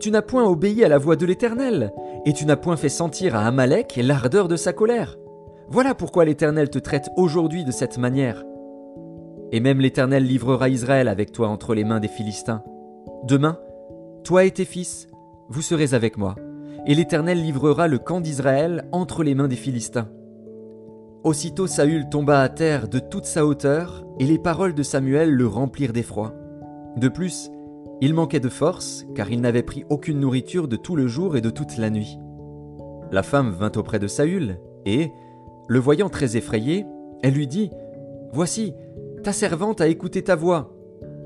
Tu 0.00 0.10
n'as 0.10 0.22
point 0.22 0.44
obéi 0.44 0.84
à 0.84 0.88
la 0.88 0.98
voix 0.98 1.16
de 1.16 1.26
l'Éternel, 1.26 1.92
et 2.24 2.32
tu 2.32 2.46
n'as 2.46 2.56
point 2.56 2.76
fait 2.76 2.88
sentir 2.88 3.34
à 3.34 3.46
Amalek 3.46 3.98
l'ardeur 4.02 4.48
de 4.48 4.56
sa 4.56 4.72
colère. 4.72 5.16
Voilà 5.68 5.94
pourquoi 5.94 6.24
l'Éternel 6.24 6.70
te 6.70 6.78
traite 6.78 7.08
aujourd'hui 7.16 7.64
de 7.64 7.72
cette 7.72 7.98
manière. 7.98 8.44
Et 9.52 9.60
même 9.60 9.80
l'Éternel 9.80 10.24
livrera 10.24 10.68
Israël 10.68 11.08
avec 11.08 11.32
toi 11.32 11.48
entre 11.48 11.74
les 11.74 11.84
mains 11.84 12.00
des 12.00 12.08
Philistins. 12.08 12.62
Demain, 13.24 13.58
toi 14.24 14.44
et 14.44 14.50
tes 14.50 14.64
fils, 14.64 15.08
vous 15.48 15.62
serez 15.62 15.94
avec 15.94 16.18
moi, 16.18 16.34
et 16.86 16.94
l'Éternel 16.94 17.40
livrera 17.40 17.88
le 17.88 17.98
camp 17.98 18.20
d'Israël 18.20 18.84
entre 18.92 19.22
les 19.22 19.34
mains 19.34 19.48
des 19.48 19.56
Philistins. 19.56 20.08
Aussitôt 21.24 21.66
Saül 21.66 22.08
tomba 22.08 22.40
à 22.40 22.48
terre 22.48 22.88
de 22.88 22.98
toute 22.98 23.24
sa 23.24 23.46
hauteur, 23.46 24.04
et 24.20 24.24
les 24.24 24.38
paroles 24.38 24.74
de 24.74 24.82
Samuel 24.82 25.30
le 25.30 25.46
remplirent 25.46 25.92
d'effroi. 25.92 26.34
De 26.96 27.08
plus, 27.08 27.50
il 28.00 28.14
manquait 28.14 28.40
de 28.40 28.48
force, 28.48 29.06
car 29.14 29.30
il 29.30 29.40
n'avait 29.40 29.62
pris 29.62 29.84
aucune 29.88 30.20
nourriture 30.20 30.68
de 30.68 30.76
tout 30.76 30.96
le 30.96 31.06
jour 31.06 31.36
et 31.36 31.40
de 31.40 31.50
toute 31.50 31.78
la 31.78 31.90
nuit. 31.90 32.18
La 33.10 33.22
femme 33.22 33.50
vint 33.50 33.72
auprès 33.76 33.98
de 33.98 34.06
Saül, 34.06 34.58
et, 34.84 35.10
le 35.68 35.78
voyant 35.78 36.08
très 36.08 36.36
effrayé, 36.36 36.86
elle 37.22 37.34
lui 37.34 37.46
dit 37.46 37.70
Voici, 38.32 38.74
ta 39.22 39.32
servante 39.32 39.80
a 39.80 39.88
écouté 39.88 40.22
ta 40.22 40.36
voix. 40.36 40.72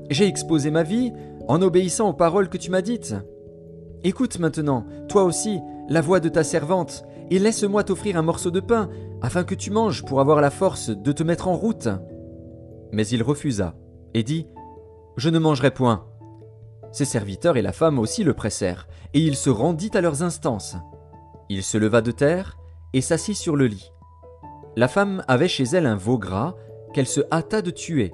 J'ai 0.09 0.27
exposé 0.27 0.71
ma 0.71 0.83
vie 0.83 1.11
en 1.47 1.61
obéissant 1.61 2.09
aux 2.09 2.13
paroles 2.13 2.49
que 2.49 2.57
tu 2.57 2.71
m'as 2.71 2.81
dites. 2.81 3.15
Écoute 4.03 4.39
maintenant, 4.39 4.85
toi 5.09 5.23
aussi, 5.23 5.59
la 5.89 6.01
voix 6.01 6.19
de 6.19 6.29
ta 6.29 6.43
servante, 6.43 7.03
et 7.29 7.39
laisse-moi 7.39 7.83
t'offrir 7.83 8.17
un 8.17 8.21
morceau 8.21 8.51
de 8.51 8.59
pain, 8.59 8.89
afin 9.21 9.43
que 9.43 9.55
tu 9.55 9.71
manges 9.71 10.03
pour 10.03 10.19
avoir 10.19 10.41
la 10.41 10.49
force 10.49 10.89
de 10.89 11.11
te 11.11 11.23
mettre 11.23 11.47
en 11.47 11.55
route. 11.55 11.89
Mais 12.91 13.05
il 13.07 13.23
refusa, 13.23 13.75
et 14.13 14.23
dit 14.23 14.47
Je 15.17 15.29
ne 15.29 15.39
mangerai 15.39 15.71
point. 15.71 16.05
Ses 16.91 17.05
serviteurs 17.05 17.57
et 17.57 17.61
la 17.61 17.71
femme 17.71 17.99
aussi 17.99 18.23
le 18.23 18.33
pressèrent, 18.33 18.87
et 19.13 19.19
il 19.19 19.35
se 19.35 19.49
rendit 19.49 19.91
à 19.93 20.01
leurs 20.01 20.23
instances. 20.23 20.75
Il 21.49 21.63
se 21.63 21.77
leva 21.77 22.01
de 22.01 22.11
terre, 22.11 22.57
et 22.93 23.01
s'assit 23.01 23.35
sur 23.35 23.55
le 23.55 23.67
lit. 23.67 23.91
La 24.75 24.87
femme 24.87 25.23
avait 25.27 25.47
chez 25.47 25.63
elle 25.63 25.85
un 25.85 25.95
veau 25.95 26.17
gras, 26.17 26.55
qu'elle 26.93 27.07
se 27.07 27.21
hâta 27.31 27.61
de 27.61 27.71
tuer. 27.71 28.13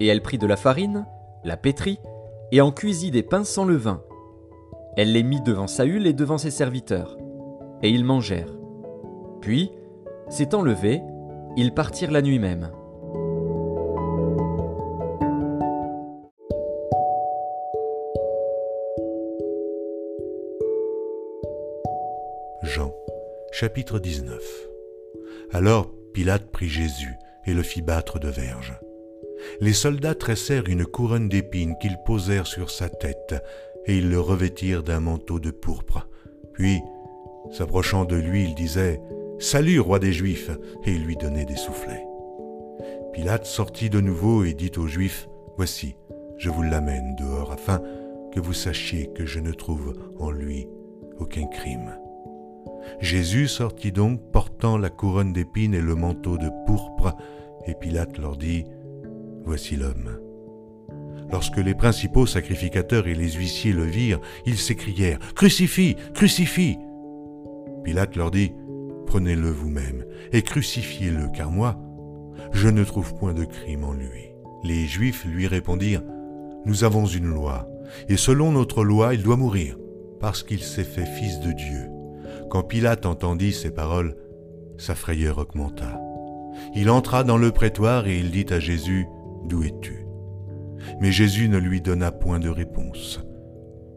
Et 0.00 0.06
elle 0.06 0.22
prit 0.22 0.38
de 0.38 0.46
la 0.46 0.56
farine, 0.56 1.06
la 1.44 1.56
pétrit, 1.56 1.98
et 2.52 2.60
en 2.60 2.70
cuisit 2.70 3.10
des 3.10 3.22
pains 3.22 3.44
sans 3.44 3.64
levain. 3.64 4.02
Elle 4.96 5.12
les 5.12 5.22
mit 5.22 5.40
devant 5.40 5.66
Saül 5.66 6.06
et 6.06 6.12
devant 6.12 6.38
ses 6.38 6.50
serviteurs, 6.50 7.16
et 7.82 7.90
ils 7.90 8.04
mangèrent. 8.04 8.56
Puis, 9.40 9.70
s'étant 10.28 10.62
levés, 10.62 11.02
ils 11.56 11.72
partirent 11.72 12.10
la 12.10 12.22
nuit 12.22 12.38
même. 12.38 12.70
Chapitre 23.58 23.98
19 23.98 24.38
Alors 25.50 25.90
Pilate 26.12 26.50
prit 26.50 26.68
Jésus 26.68 27.14
et 27.46 27.54
le 27.54 27.62
fit 27.62 27.80
battre 27.80 28.18
de 28.18 28.28
verges. 28.28 28.78
Les 29.62 29.72
soldats 29.72 30.14
tressèrent 30.14 30.68
une 30.68 30.84
couronne 30.84 31.30
d'épines 31.30 31.74
qu'ils 31.80 31.96
posèrent 32.04 32.46
sur 32.46 32.68
sa 32.68 32.90
tête, 32.90 33.34
et 33.86 33.96
ils 33.96 34.10
le 34.10 34.20
revêtirent 34.20 34.82
d'un 34.82 35.00
manteau 35.00 35.40
de 35.40 35.50
pourpre. 35.50 36.06
Puis, 36.52 36.82
s'approchant 37.50 38.04
de 38.04 38.16
lui, 38.16 38.44
il 38.44 38.54
disait 38.54 39.00
Salut, 39.38 39.80
roi 39.80 40.00
des 40.00 40.12
Juifs 40.12 40.50
et 40.84 40.92
il 40.92 41.06
lui 41.06 41.16
donnait 41.16 41.46
des 41.46 41.56
soufflets. 41.56 42.04
Pilate 43.14 43.46
sortit 43.46 43.88
de 43.88 44.02
nouveau 44.02 44.44
et 44.44 44.52
dit 44.52 44.72
aux 44.76 44.86
Juifs 44.86 45.30
Voici, 45.56 45.96
je 46.36 46.50
vous 46.50 46.62
l'amène 46.62 47.16
dehors 47.16 47.52
afin 47.52 47.80
que 48.34 48.40
vous 48.40 48.52
sachiez 48.52 49.10
que 49.14 49.24
je 49.24 49.40
ne 49.40 49.52
trouve 49.52 49.94
en 50.18 50.30
lui 50.30 50.68
aucun 51.18 51.46
crime. 51.46 51.96
Jésus 53.00 53.48
sortit 53.48 53.92
donc 53.92 54.20
portant 54.32 54.78
la 54.78 54.90
couronne 54.90 55.32
d'épines 55.32 55.74
et 55.74 55.80
le 55.80 55.94
manteau 55.94 56.38
de 56.38 56.50
pourpre, 56.66 57.14
et 57.66 57.74
Pilate 57.74 58.18
leur 58.18 58.36
dit, 58.36 58.64
Voici 59.44 59.76
l'homme. 59.76 60.18
Lorsque 61.30 61.58
les 61.58 61.74
principaux 61.74 62.26
sacrificateurs 62.26 63.08
et 63.08 63.14
les 63.14 63.32
huissiers 63.32 63.72
le 63.72 63.84
virent, 63.84 64.20
ils 64.44 64.58
s'écrièrent, 64.58 65.18
Crucifie, 65.34 65.96
crucifie. 66.14 66.78
Pilate 67.84 68.16
leur 68.16 68.30
dit, 68.30 68.52
Prenez-le 69.06 69.50
vous-même 69.50 70.04
et 70.32 70.42
crucifiez-le, 70.42 71.28
car 71.34 71.50
moi, 71.50 71.78
je 72.52 72.68
ne 72.68 72.84
trouve 72.84 73.14
point 73.14 73.34
de 73.34 73.44
crime 73.44 73.84
en 73.84 73.92
lui. 73.92 74.32
Les 74.64 74.86
Juifs 74.86 75.24
lui 75.24 75.46
répondirent, 75.46 76.02
Nous 76.64 76.84
avons 76.84 77.06
une 77.06 77.26
loi, 77.26 77.68
et 78.08 78.16
selon 78.16 78.52
notre 78.52 78.84
loi, 78.84 79.14
il 79.14 79.22
doit 79.22 79.36
mourir, 79.36 79.76
parce 80.20 80.42
qu'il 80.42 80.60
s'est 80.60 80.84
fait 80.84 81.06
fils 81.06 81.40
de 81.40 81.52
Dieu. 81.52 81.95
Quand 82.50 82.62
Pilate 82.62 83.06
entendit 83.06 83.52
ces 83.52 83.70
paroles, 83.70 84.16
sa 84.78 84.94
frayeur 84.94 85.38
augmenta. 85.38 86.00
Il 86.74 86.90
entra 86.90 87.24
dans 87.24 87.38
le 87.38 87.50
prétoire 87.50 88.06
et 88.06 88.18
il 88.18 88.30
dit 88.30 88.46
à 88.50 88.60
Jésus, 88.60 89.06
D'où 89.44 89.62
es-tu? 89.62 90.06
Mais 91.00 91.12
Jésus 91.12 91.48
ne 91.48 91.58
lui 91.58 91.80
donna 91.80 92.12
point 92.12 92.38
de 92.38 92.48
réponse. 92.48 93.20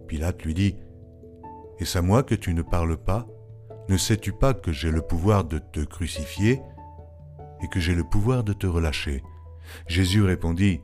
Pilate 0.08 0.44
lui 0.44 0.54
dit, 0.54 0.76
Est-ce 1.80 1.98
à 1.98 2.02
moi 2.02 2.24
que 2.24 2.36
tu 2.36 2.54
ne 2.54 2.62
parles 2.62 2.98
pas? 2.98 3.28
Ne 3.88 3.98
sais-tu 3.98 4.32
pas 4.32 4.54
que 4.54 4.72
j'ai 4.72 4.92
le 4.92 5.02
pouvoir 5.02 5.44
de 5.44 5.60
te 5.60 5.80
crucifier 5.80 6.62
et 7.64 7.68
que 7.68 7.80
j'ai 7.80 7.96
le 7.96 8.04
pouvoir 8.04 8.44
de 8.44 8.54
te 8.54 8.68
relâcher? 8.68 9.24
Jésus 9.88 10.24
répondit, 10.24 10.82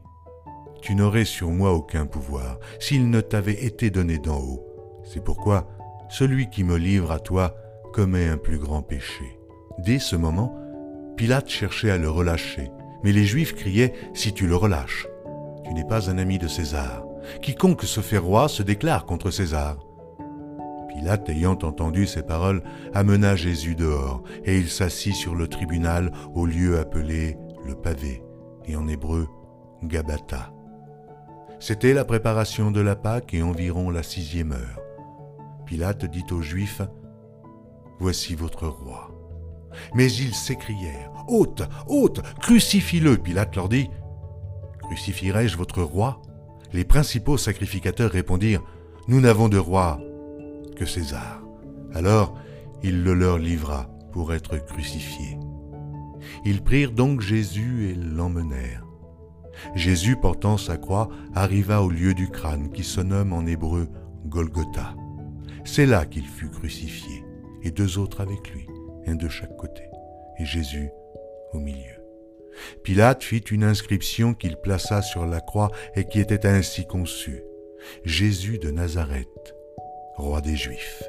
Tu 0.81 0.95
n'aurais 0.95 1.25
sur 1.25 1.50
moi 1.50 1.74
aucun 1.74 2.05
pouvoir 2.05 2.60
s'il 2.79 3.10
ne 3.10 3.22
t'avait 3.22 3.65
été 3.65 3.89
donné 3.89 4.19
d'en 4.19 4.39
haut. 4.39 4.65
C'est 5.03 5.24
pourquoi 5.24 5.67
celui 6.10 6.50
qui 6.50 6.64
me 6.64 6.78
livre 6.78 7.12
à 7.12 7.20
toi 7.20 7.56
commet 7.94 8.28
un 8.28 8.38
plus 8.38 8.58
grand 8.58 8.82
péché. 8.82 9.40
Dès 9.80 10.00
ce 10.00 10.16
moment, 10.16 10.56
Pilate 11.16 11.50
cherchait 11.50 11.92
à 11.92 11.98
le 11.98 12.10
relâcher, 12.10 12.70
mais 13.04 13.12
les 13.12 13.26
Juifs 13.26 13.56
criaient, 13.56 13.94
Si 14.14 14.34
tu 14.34 14.48
le 14.48 14.56
relâches, 14.56 15.08
tu 15.64 15.74
n'es 15.74 15.86
pas 15.86 16.10
un 16.10 16.18
ami 16.18 16.38
de 16.38 16.48
César. 16.48 17.06
Quiconque 17.42 17.84
se 17.84 18.02
fait 18.02 18.18
roi 18.18 18.48
se 18.48 18.64
déclare 18.64 19.06
contre 19.06 19.32
César. 19.32 19.78
Pilate, 20.90 21.30
ayant 21.30 21.58
entendu 21.64 22.06
ces 22.06 22.24
paroles, 22.24 22.64
amena 22.94 23.36
Jésus 23.36 23.76
dehors, 23.76 24.24
et 24.46 24.58
il 24.58 24.70
s'assit 24.70 25.16
sur 25.16 25.36
le 25.36 25.48
tribunal 25.48 26.12
au 26.34 26.46
lieu 26.46 26.80
appelé 26.80 27.38
le 27.66 27.76
pavé, 27.76 28.22
et 28.66 28.76
en 28.76 28.88
hébreu 28.88 29.28
Gabata. 29.84 30.52
C'était 31.60 31.94
la 31.94 32.06
préparation 32.06 32.72
de 32.72 32.82
la 32.82 32.96
Pâque 32.96 33.34
et 33.34 33.42
environ 33.42 33.90
la 33.90 34.04
sixième 34.04 34.52
heure. 34.52 34.80
Pilate 35.65 36.05
dit 36.05 36.25
aux 36.31 36.41
Juifs, 36.41 36.81
Voici 38.00 38.36
votre 38.36 38.67
roi. 38.67 39.12
Mais 39.93 40.12
ils 40.12 40.34
s'écrièrent, 40.34 41.12
Hôte, 41.27 41.63
hôte, 41.88 42.22
crucifie-le. 42.39 43.17
Pilate 43.17 43.55
leur 43.55 43.69
dit, 43.69 43.89
Crucifierai-je 44.84 45.57
votre 45.57 45.81
roi? 45.81 46.22
Les 46.74 46.84
principaux 46.84 47.38
sacrificateurs 47.38 48.12
répondirent, 48.12 48.63
Nous 49.07 49.22
n'avons 49.22 49.50
de 49.50 49.57
roi 49.57 50.00
que 50.75 50.86
César. 50.86 51.41
Alors 51.93 52.36
il 52.84 53.03
le 53.03 53.13
leur 53.13 53.38
livra 53.38 53.89
pour 54.12 54.34
être 54.34 54.57
crucifié. 54.57 55.38
Ils 56.43 56.62
prirent 56.62 56.91
donc 56.91 57.22
Jésus 57.22 57.89
et 57.89 57.95
l'emmenèrent. 57.95 58.86
Jésus, 59.74 60.17
portant 60.17 60.57
sa 60.57 60.77
croix, 60.77 61.10
arriva 61.34 61.81
au 61.81 61.89
lieu 61.89 62.13
du 62.13 62.29
crâne 62.29 62.69
qui 62.72 62.84
se 62.84 63.01
nomme 63.01 63.34
en 63.34 63.45
hébreu 63.45 63.89
Golgotha. 64.25 64.93
C'est 65.65 65.88
là 65.88 66.05
qu'il 66.05 66.25
fut 66.25 66.50
crucifié, 66.50 67.24
et 67.63 67.72
deux 67.72 67.98
autres 67.98 68.22
avec 68.22 68.51
lui, 68.51 68.67
un 69.07 69.15
de 69.15 69.27
chaque 69.27 69.57
côté, 69.57 69.84
et 70.39 70.45
Jésus 70.45 70.89
au 71.53 71.60
milieu. 71.60 71.95
Pilate 72.84 73.24
fit 73.24 73.39
une 73.39 73.63
inscription 73.63 74.34
qu'il 74.34 74.57
plaça 74.57 75.01
sur 75.01 75.25
la 75.25 75.41
croix 75.41 75.72
et 75.95 76.05
qui 76.05 76.19
était 76.19 76.45
ainsi 76.45 76.86
conçue. 76.86 77.43
Jésus 78.03 78.60
de 78.60 78.72
Nazareth, 78.72 79.55
roi 80.15 80.41
des 80.41 80.55
Juifs. 80.55 81.03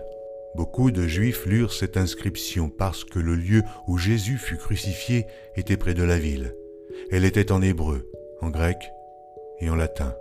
Beaucoup 0.55 0.91
de 0.91 1.07
Juifs 1.07 1.45
lurent 1.45 1.73
cette 1.73 1.99
inscription 1.99 2.71
parce 2.71 3.05
que 3.05 3.19
le 3.19 3.35
lieu 3.35 3.63
où 3.87 3.99
Jésus 3.99 4.39
fut 4.39 4.57
crucifié 4.57 5.27
était 5.55 5.77
près 5.77 5.95
de 5.95 6.03
la 6.03 6.19
ville. 6.19 6.55
Elle 7.11 7.27
était 7.27 7.53
en 7.53 7.61
hébreu, 7.61 8.11
en 8.41 8.49
grec 8.51 8.79
et 9.61 9.69
en 9.69 9.77
latin. 9.77 10.15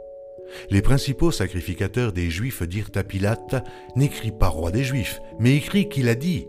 Les 0.70 0.82
principaux 0.82 1.32
sacrificateurs 1.32 2.14
des 2.14 2.30
Juifs 2.30 2.64
dirent 2.64 2.92
à 2.96 3.04
Pilate, 3.04 3.64
N'écris 3.96 4.32
pas 4.32 4.48
roi 4.48 4.72
des 4.72 4.84
Juifs, 4.84 5.20
mais 5.40 5.56
écris 5.56 5.90
qu'il 5.90 6.10
a 6.10 6.16
dit, 6.16 6.48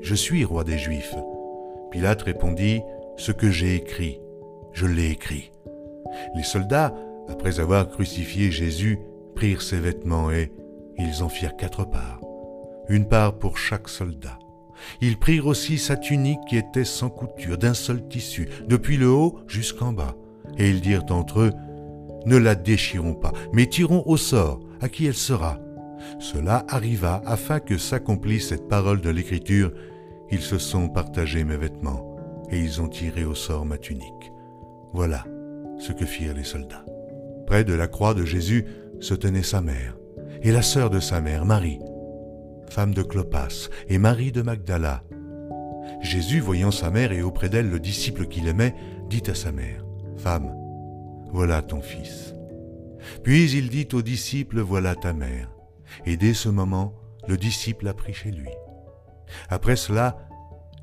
Je 0.00 0.14
suis 0.14 0.44
roi 0.44 0.64
des 0.64 0.78
Juifs. 0.78 1.14
Pilate 1.90 2.22
répondit, 2.22 2.80
Ce 3.16 3.32
que 3.32 3.50
j'ai 3.50 3.76
écrit, 3.76 4.20
je 4.72 4.86
l'ai 4.86 5.10
écrit. 5.10 5.50
Les 6.34 6.42
soldats, 6.42 6.94
après 7.28 7.60
avoir 7.60 7.88
crucifié 7.88 8.50
Jésus, 8.50 8.98
prirent 9.34 9.62
ses 9.62 9.78
vêtements 9.78 10.30
et 10.30 10.50
ils 10.98 11.22
en 11.22 11.28
firent 11.28 11.56
quatre 11.56 11.84
parts, 11.84 12.20
une 12.88 13.06
part 13.06 13.38
pour 13.38 13.58
chaque 13.58 13.88
soldat. 13.88 14.38
Ils 15.00 15.18
prirent 15.18 15.46
aussi 15.46 15.78
sa 15.78 15.96
tunique 15.96 16.40
qui 16.48 16.56
était 16.56 16.84
sans 16.84 17.10
couture, 17.10 17.58
d'un 17.58 17.74
seul 17.74 18.06
tissu, 18.08 18.48
depuis 18.66 18.96
le 18.96 19.08
haut 19.08 19.38
jusqu'en 19.46 19.92
bas, 19.92 20.16
et 20.56 20.70
ils 20.70 20.80
dirent 20.80 21.04
entre 21.10 21.40
eux, 21.40 21.52
Ne 22.28 22.36
la 22.36 22.54
déchirons 22.54 23.14
pas, 23.14 23.32
mais 23.54 23.64
tirons 23.64 24.02
au 24.04 24.18
sort 24.18 24.60
à 24.82 24.90
qui 24.90 25.06
elle 25.06 25.14
sera. 25.14 25.58
Cela 26.18 26.66
arriva 26.68 27.22
afin 27.24 27.58
que 27.58 27.78
s'accomplisse 27.78 28.48
cette 28.48 28.68
parole 28.68 29.00
de 29.00 29.08
l'Écriture. 29.08 29.72
Ils 30.30 30.42
se 30.42 30.58
sont 30.58 30.90
partagés 30.90 31.42
mes 31.42 31.56
vêtements, 31.56 32.16
et 32.50 32.60
ils 32.60 32.82
ont 32.82 32.88
tiré 32.88 33.24
au 33.24 33.34
sort 33.34 33.64
ma 33.64 33.78
tunique. 33.78 34.30
Voilà 34.92 35.24
ce 35.78 35.92
que 35.92 36.04
firent 36.04 36.34
les 36.34 36.44
soldats. 36.44 36.84
Près 37.46 37.64
de 37.64 37.72
la 37.72 37.88
croix 37.88 38.12
de 38.12 38.26
Jésus 38.26 38.66
se 39.00 39.14
tenait 39.14 39.42
sa 39.42 39.62
mère, 39.62 39.96
et 40.42 40.52
la 40.52 40.60
sœur 40.60 40.90
de 40.90 41.00
sa 41.00 41.22
mère, 41.22 41.46
Marie, 41.46 41.78
femme 42.68 42.92
de 42.92 43.02
Clopas, 43.02 43.70
et 43.88 43.96
Marie 43.96 44.32
de 44.32 44.42
Magdala. 44.42 45.02
Jésus, 46.02 46.40
voyant 46.40 46.72
sa 46.72 46.90
mère 46.90 47.12
et 47.12 47.22
auprès 47.22 47.48
d'elle 47.48 47.70
le 47.70 47.80
disciple 47.80 48.26
qu'il 48.26 48.48
aimait, 48.48 48.74
dit 49.08 49.22
à 49.28 49.34
sa 49.34 49.50
mère, 49.50 49.82
Femme, 50.18 50.52
voilà 51.32 51.62
ton 51.62 51.80
fils. 51.80 52.34
Puis 53.22 53.50
il 53.52 53.68
dit 53.68 53.88
au 53.92 54.02
disciple, 54.02 54.60
Voilà 54.60 54.94
ta 54.94 55.12
mère. 55.12 55.50
Et 56.06 56.16
dès 56.16 56.34
ce 56.34 56.48
moment, 56.48 56.94
le 57.26 57.36
disciple 57.36 57.88
a 57.88 57.94
pris 57.94 58.14
chez 58.14 58.30
lui. 58.30 58.50
Après 59.48 59.76
cela, 59.76 60.16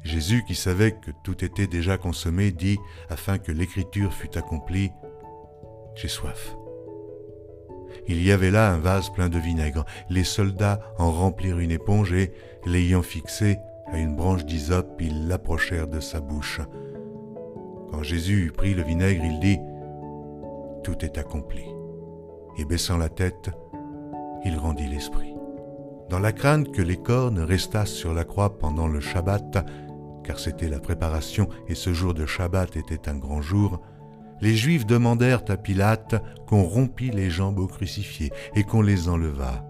Jésus, 0.04 0.44
qui 0.46 0.56
savait 0.56 0.92
que 0.92 1.12
tout 1.24 1.44
était 1.44 1.68
déjà 1.68 1.98
consommé, 1.98 2.52
dit, 2.52 2.78
afin 3.10 3.38
que 3.38 3.52
l'écriture 3.52 4.14
fût 4.14 4.38
accomplie, 4.38 4.92
J'ai 5.96 6.08
soif. 6.08 6.56
Il 8.08 8.22
y 8.24 8.32
avait 8.32 8.52
là 8.52 8.72
un 8.72 8.78
vase 8.78 9.10
plein 9.10 9.30
de 9.30 9.40
vinaigre. 9.40 9.86
Les 10.10 10.24
soldats 10.24 10.80
en 10.98 11.12
remplirent 11.12 11.60
une 11.60 11.72
éponge 11.72 12.14
et, 12.14 12.34
l'ayant 12.66 13.02
fixé 13.02 13.58
à 13.88 13.98
une 13.98 14.16
branche 14.16 14.46
d'hysope, 14.46 15.00
ils 15.00 15.28
l'approchèrent 15.28 15.88
de 15.88 16.00
sa 16.00 16.20
bouche. 16.20 16.60
Quand 17.92 18.04
Jésus 18.04 18.48
eut 18.48 18.52
pris 18.52 18.74
le 18.74 18.84
vinaigre, 18.84 19.24
il 19.24 19.40
dit, 19.40 19.58
Tout 20.86 21.04
est 21.04 21.18
accompli. 21.18 21.64
Et 22.60 22.64
baissant 22.64 22.98
la 22.98 23.10
tête, 23.10 23.50
il 24.46 24.56
rendit 24.56 24.88
l'esprit. 24.88 25.34
Dans 26.12 26.20
la 26.20 26.32
crainte 26.32 26.72
que 26.72 26.84
les 26.84 26.98
cornes 26.98 27.40
restassent 27.40 27.96
sur 27.96 28.14
la 28.14 28.24
croix 28.24 28.60
pendant 28.60 28.88
le 28.88 29.00
Shabbat, 29.00 29.66
car 30.24 30.38
c'était 30.38 30.70
la 30.70 30.80
préparation 30.80 31.50
et 31.68 31.74
ce 31.74 31.92
jour 31.92 32.14
de 32.14 32.28
Shabbat 32.28 32.76
était 32.76 33.10
un 33.10 33.18
grand 33.18 33.42
jour, 33.42 33.82
les 34.42 34.54
Juifs 34.54 34.86
demandèrent 34.86 35.42
à 35.48 35.58
Pilate 35.58 36.22
qu'on 36.46 36.62
rompît 36.62 37.10
les 37.10 37.32
jambes 37.32 37.58
aux 37.58 37.68
crucifiés 37.68 38.32
et 38.54 38.64
qu'on 38.64 38.84
les 38.84 39.10
enlevât. 39.10 39.66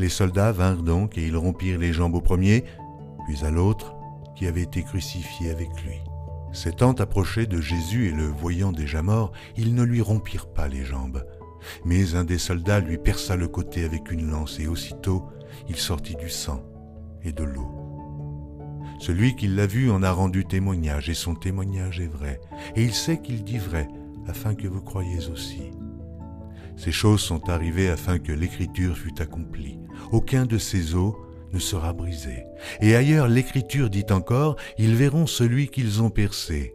Les 0.00 0.08
soldats 0.08 0.50
vinrent 0.50 0.82
donc 0.82 1.16
et 1.16 1.24
ils 1.24 1.36
rompirent 1.36 1.78
les 1.78 1.92
jambes 1.92 2.16
au 2.16 2.20
premier, 2.20 2.64
puis 3.24 3.44
à 3.44 3.52
l'autre, 3.52 3.94
qui 4.34 4.48
avait 4.48 4.62
été 4.62 4.82
crucifié 4.82 5.52
avec 5.52 5.68
lui. 5.84 6.00
S'étant 6.58 6.90
approchés 6.94 7.46
de 7.46 7.60
Jésus 7.60 8.08
et 8.08 8.10
le 8.10 8.26
voyant 8.26 8.72
déjà 8.72 9.00
mort, 9.00 9.30
ils 9.56 9.76
ne 9.76 9.84
lui 9.84 10.00
rompirent 10.00 10.52
pas 10.52 10.66
les 10.66 10.84
jambes. 10.84 11.24
Mais 11.84 12.16
un 12.16 12.24
des 12.24 12.36
soldats 12.36 12.80
lui 12.80 12.98
perça 12.98 13.36
le 13.36 13.46
côté 13.46 13.84
avec 13.84 14.10
une 14.10 14.28
lance, 14.28 14.58
et 14.58 14.66
aussitôt 14.66 15.24
il 15.68 15.76
sortit 15.76 16.16
du 16.16 16.28
sang 16.28 16.64
et 17.22 17.30
de 17.30 17.44
l'eau. 17.44 17.70
Celui 18.98 19.36
qui 19.36 19.46
l'a 19.46 19.68
vu 19.68 19.88
en 19.88 20.02
a 20.02 20.10
rendu 20.10 20.46
témoignage, 20.46 21.08
et 21.08 21.14
son 21.14 21.36
témoignage 21.36 22.00
est 22.00 22.08
vrai, 22.08 22.40
et 22.74 22.82
il 22.82 22.92
sait 22.92 23.22
qu'il 23.22 23.44
dit 23.44 23.58
vrai, 23.58 23.86
afin 24.26 24.56
que 24.56 24.66
vous 24.66 24.82
croyiez 24.82 25.30
aussi. 25.30 25.70
Ces 26.76 26.90
choses 26.90 27.20
sont 27.20 27.48
arrivées 27.50 27.88
afin 27.88 28.18
que 28.18 28.32
l'écriture 28.32 28.98
fût 28.98 29.22
accomplie. 29.22 29.78
Aucun 30.10 30.44
de 30.44 30.58
ces 30.58 30.96
os 30.96 31.14
ne 31.52 31.58
sera 31.58 31.92
brisé. 31.92 32.44
Et 32.80 32.94
ailleurs 32.94 33.28
l'écriture 33.28 33.90
dit 33.90 34.06
encore, 34.10 34.56
ils 34.78 34.94
verront 34.94 35.26
celui 35.26 35.68
qu'ils 35.68 36.02
ont 36.02 36.10
percé. 36.10 36.74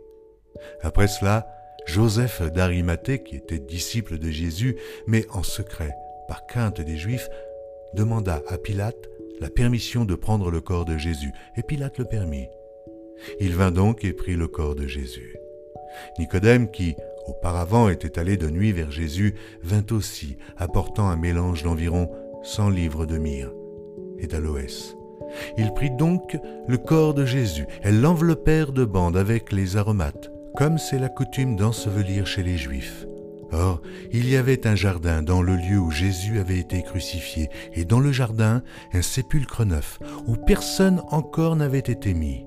Après 0.81 1.07
cela, 1.07 1.47
Joseph 1.85 2.41
d'Arimathée, 2.41 3.23
qui 3.23 3.35
était 3.35 3.59
disciple 3.59 4.17
de 4.17 4.29
Jésus, 4.29 4.77
mais 5.07 5.25
en 5.31 5.43
secret, 5.43 5.91
par 6.27 6.45
crainte 6.45 6.81
des 6.81 6.97
Juifs, 6.97 7.29
demanda 7.93 8.41
à 8.47 8.57
Pilate 8.57 9.09
la 9.39 9.49
permission 9.49 10.05
de 10.05 10.15
prendre 10.15 10.49
le 10.49 10.61
corps 10.61 10.85
de 10.85 10.97
Jésus, 10.97 11.31
et 11.57 11.63
Pilate 11.63 11.97
le 11.97 12.05
permit. 12.05 12.47
Il 13.39 13.55
vint 13.55 13.71
donc 13.71 14.03
et 14.05 14.13
prit 14.13 14.35
le 14.35 14.47
corps 14.47 14.75
de 14.75 14.87
Jésus. 14.87 15.35
Nicodème, 16.17 16.71
qui 16.71 16.95
auparavant 17.27 17.89
était 17.89 18.19
allé 18.19 18.37
de 18.37 18.49
nuit 18.49 18.71
vers 18.71 18.91
Jésus, 18.91 19.35
vint 19.61 19.85
aussi, 19.91 20.37
apportant 20.57 21.09
un 21.09 21.17
mélange 21.17 21.63
d'environ 21.63 22.09
cent 22.43 22.69
livres 22.69 23.05
de 23.05 23.17
myrrhe 23.17 23.62
et 24.23 24.27
d'aloès. 24.27 24.95
Il 25.57 25.73
prit 25.73 25.91
donc 25.91 26.37
le 26.67 26.77
corps 26.77 27.13
de 27.13 27.25
Jésus, 27.25 27.65
elles 27.81 28.01
l'enveloppèrent 28.01 28.71
de 28.71 28.85
bandes 28.85 29.17
avec 29.17 29.51
les 29.51 29.77
aromates, 29.77 30.31
comme 30.55 30.77
c'est 30.77 30.99
la 30.99 31.09
coutume 31.09 31.55
d'ensevelir 31.55 32.27
chez 32.27 32.43
les 32.43 32.57
Juifs. 32.57 33.05
Or, 33.51 33.81
il 34.11 34.27
y 34.27 34.35
avait 34.35 34.65
un 34.65 34.75
jardin 34.75 35.21
dans 35.21 35.43
le 35.43 35.55
lieu 35.55 35.77
où 35.77 35.91
Jésus 35.91 36.39
avait 36.39 36.57
été 36.57 36.81
crucifié, 36.81 37.49
et 37.73 37.85
dans 37.85 37.99
le 37.99 38.11
jardin 38.11 38.63
un 38.93 39.01
sépulcre 39.01 39.63
neuf, 39.63 39.99
où 40.27 40.35
personne 40.35 41.01
encore 41.09 41.55
n'avait 41.55 41.77
été 41.79 42.13
mis. 42.13 42.45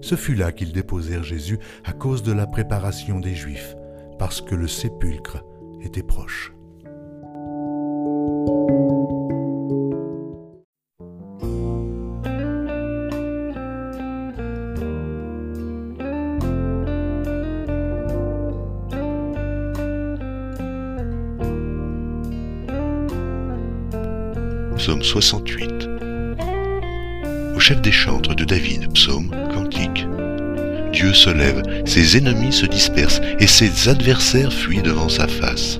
Ce 0.00 0.16
fut 0.16 0.34
là 0.34 0.50
qu'ils 0.50 0.72
déposèrent 0.72 1.22
Jésus 1.22 1.58
à 1.84 1.92
cause 1.92 2.22
de 2.22 2.32
la 2.32 2.46
préparation 2.46 3.20
des 3.20 3.34
Juifs, 3.34 3.76
parce 4.18 4.40
que 4.40 4.54
le 4.54 4.66
sépulcre 4.66 5.44
était 5.82 6.02
proche. 6.02 6.52
Psaume 24.90 25.04
68. 25.04 25.88
Au 27.54 27.60
chef 27.60 27.80
des 27.80 27.92
chantres 27.92 28.34
de 28.34 28.44
David, 28.44 28.92
psaume, 28.92 29.30
cantique. 29.54 30.04
Dieu 30.92 31.14
se 31.14 31.30
lève, 31.30 31.62
ses 31.84 32.16
ennemis 32.16 32.52
se 32.52 32.66
dispersent 32.66 33.20
et 33.38 33.46
ses 33.46 33.88
adversaires 33.88 34.52
fuient 34.52 34.82
devant 34.82 35.08
sa 35.08 35.28
face. 35.28 35.78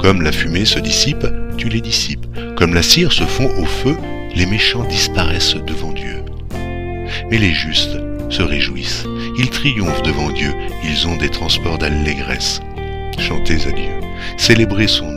Comme 0.00 0.22
la 0.22 0.32
fumée 0.32 0.64
se 0.64 0.80
dissipe, 0.80 1.24
tu 1.56 1.68
les 1.68 1.80
dissipes. 1.80 2.26
Comme 2.56 2.74
la 2.74 2.82
cire 2.82 3.12
se 3.12 3.22
fond 3.22 3.48
au 3.56 3.66
feu, 3.66 3.96
les 4.34 4.46
méchants 4.46 4.82
disparaissent 4.88 5.54
devant 5.54 5.92
Dieu. 5.92 6.24
Mais 7.30 7.38
les 7.38 7.54
justes 7.54 8.00
se 8.30 8.42
réjouissent. 8.42 9.04
Ils 9.38 9.50
triomphent 9.50 10.02
devant 10.02 10.30
Dieu. 10.30 10.52
Ils 10.82 11.06
ont 11.06 11.16
des 11.16 11.30
transports 11.30 11.78
d'allégresse. 11.78 12.60
Chantez 13.16 13.64
à 13.68 13.70
Dieu. 13.70 13.92
Célébrez 14.38 14.88
son 14.88 15.13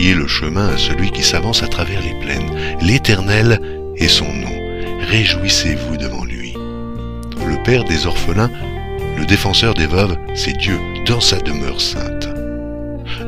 le 0.00 0.26
chemin 0.26 0.68
à 0.68 0.78
celui 0.78 1.10
qui 1.10 1.22
s'avance 1.22 1.62
à 1.62 1.68
travers 1.68 2.00
les 2.00 2.14
plaines. 2.24 2.50
L'Éternel 2.80 3.60
est 3.96 4.08
son 4.08 4.24
nom. 4.24 4.56
Réjouissez-vous 5.10 5.98
devant 5.98 6.24
lui. 6.24 6.54
Le 7.46 7.62
Père 7.62 7.84
des 7.84 8.06
orphelins, 8.06 8.50
le 9.18 9.26
défenseur 9.26 9.74
des 9.74 9.86
veuves, 9.86 10.16
c'est 10.34 10.56
Dieu 10.56 10.78
dans 11.06 11.20
sa 11.20 11.38
demeure 11.38 11.80
sainte. 11.80 12.28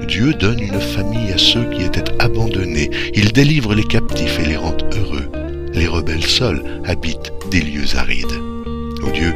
Dieu 0.09 0.33
donne 0.33 0.61
une 0.61 0.81
famille 0.81 1.33
à 1.33 1.39
ceux 1.39 1.69
qui 1.69 1.83
étaient 1.83 2.11
abandonnés. 2.19 2.91
Il 3.13 3.33
délivre 3.33 3.75
les 3.75 3.85
captifs 3.85 4.39
et 4.41 4.47
les 4.47 4.57
rend 4.57 4.77
heureux. 4.97 5.31
Les 5.75 5.87
rebelles 5.87 6.25
seuls 6.25 6.63
habitent 6.87 7.33
des 7.51 7.61
lieux 7.61 7.97
arides. 7.97 8.41
Ô 9.03 9.11
Dieu, 9.11 9.35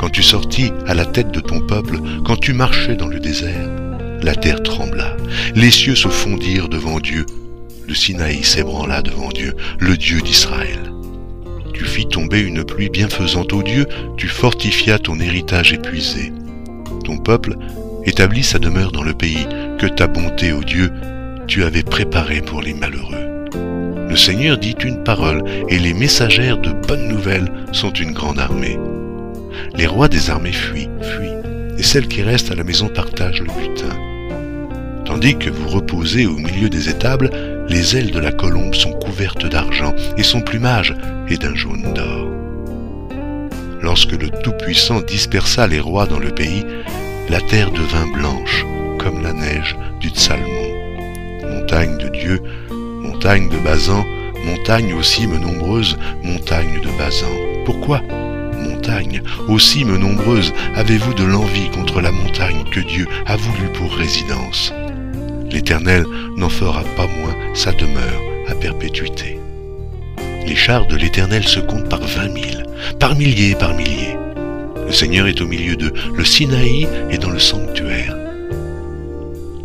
quand 0.00 0.10
tu 0.10 0.24
sortis 0.24 0.72
à 0.88 0.94
la 0.94 1.06
tête 1.06 1.30
de 1.30 1.40
ton 1.40 1.60
peuple, 1.60 1.98
quand 2.24 2.36
tu 2.36 2.52
marchais 2.52 2.96
dans 2.96 3.06
le 3.06 3.20
désert, 3.20 3.79
la 4.22 4.34
terre 4.34 4.62
trembla, 4.62 5.16
les 5.54 5.70
cieux 5.70 5.94
se 5.94 6.08
fondirent 6.08 6.68
devant 6.68 7.00
Dieu, 7.00 7.26
le 7.88 7.94
Sinaï 7.94 8.44
s'ébranla 8.44 9.02
devant 9.02 9.30
Dieu, 9.30 9.54
le 9.78 9.96
Dieu 9.96 10.20
d'Israël. 10.20 10.92
Tu 11.74 11.84
fis 11.84 12.06
tomber 12.06 12.40
une 12.40 12.62
pluie 12.62 12.90
bienfaisante 12.90 13.52
ô 13.52 13.62
Dieu, 13.62 13.86
tu 14.16 14.28
fortifias 14.28 14.98
ton 14.98 15.18
héritage 15.18 15.72
épuisé. 15.72 16.32
Ton 17.04 17.18
peuple 17.18 17.56
établit 18.04 18.44
sa 18.44 18.58
demeure 18.58 18.92
dans 18.92 19.02
le 19.02 19.14
pays 19.14 19.46
que 19.78 19.86
ta 19.86 20.06
bonté, 20.06 20.52
ô 20.52 20.62
Dieu, 20.62 20.92
tu 21.46 21.64
avais 21.64 21.82
préparé 21.82 22.42
pour 22.42 22.60
les 22.60 22.74
malheureux. 22.74 23.46
Le 24.08 24.16
Seigneur 24.16 24.58
dit 24.58 24.76
une 24.84 25.02
parole, 25.04 25.42
et 25.68 25.78
les 25.78 25.94
messagères 25.94 26.58
de 26.58 26.72
bonnes 26.72 27.08
nouvelles 27.08 27.50
sont 27.72 27.92
une 27.92 28.12
grande 28.12 28.38
armée. 28.38 28.78
Les 29.74 29.86
rois 29.86 30.08
des 30.08 30.30
armées 30.30 30.52
fuient, 30.52 30.88
fuient, 31.00 31.78
et 31.78 31.82
celles 31.82 32.08
qui 32.08 32.22
restent 32.22 32.50
à 32.50 32.56
la 32.56 32.64
maison 32.64 32.88
partagent 32.88 33.40
le 33.40 33.46
butin. 33.46 34.09
Tandis 35.10 35.36
que 35.36 35.50
vous 35.50 35.68
reposez 35.68 36.24
au 36.24 36.36
milieu 36.36 36.70
des 36.70 36.88
étables, 36.88 37.30
les 37.68 37.96
ailes 37.96 38.12
de 38.12 38.20
la 38.20 38.30
colombe 38.30 38.76
sont 38.76 38.92
couvertes 38.92 39.44
d'argent 39.44 39.92
et 40.16 40.22
son 40.22 40.40
plumage 40.40 40.94
est 41.28 41.42
d'un 41.42 41.56
jaune 41.56 41.92
d'or. 41.92 42.28
Lorsque 43.82 44.12
le 44.12 44.30
Tout-Puissant 44.30 45.00
dispersa 45.00 45.66
les 45.66 45.80
rois 45.80 46.06
dans 46.06 46.20
le 46.20 46.30
pays, 46.30 46.64
la 47.28 47.40
terre 47.40 47.72
devint 47.72 48.06
blanche 48.06 48.64
comme 49.00 49.20
la 49.20 49.32
neige 49.32 49.76
du 49.98 50.10
Tsalmon. 50.10 50.46
Montagne 51.42 51.98
de 51.98 52.08
Dieu, 52.10 52.40
montagne 52.70 53.48
de 53.48 53.58
Bazan, 53.58 54.04
montagne 54.44 54.94
aux 54.94 55.02
cimes 55.02 55.40
nombreuses, 55.40 55.98
montagne 56.22 56.80
de 56.84 56.98
Bazan. 56.98 57.34
Pourquoi 57.64 58.00
montagnes, 58.60 59.22
aux 59.48 59.58
cimes 59.58 59.96
nombreuses, 59.96 60.52
avez-vous 60.76 61.14
de 61.14 61.24
l'envie 61.24 61.68
contre 61.70 62.00
la 62.00 62.12
montagne 62.12 62.62
que 62.70 62.80
Dieu 62.80 63.08
a 63.26 63.36
voulu 63.36 63.72
pour 63.72 63.92
résidence? 63.92 64.72
L'Éternel 65.50 66.04
n'en 66.36 66.48
fera 66.48 66.82
pas 66.96 67.06
moins 67.06 67.36
sa 67.54 67.72
demeure 67.72 68.22
à 68.48 68.54
perpétuité. 68.54 69.38
Les 70.46 70.56
chars 70.56 70.86
de 70.86 70.96
l'Éternel 70.96 71.44
se 71.44 71.60
comptent 71.60 71.88
par 71.88 72.00
vingt 72.00 72.28
mille, 72.28 72.66
par 72.98 73.16
milliers 73.16 73.50
et 73.50 73.54
par 73.54 73.74
milliers. 73.74 74.16
Le 74.86 74.92
Seigneur 74.92 75.26
est 75.26 75.40
au 75.40 75.46
milieu 75.46 75.76
d'eux, 75.76 75.92
le 76.14 76.24
Sinaï 76.24 76.88
est 77.10 77.18
dans 77.18 77.30
le 77.30 77.38
sanctuaire. 77.38 78.16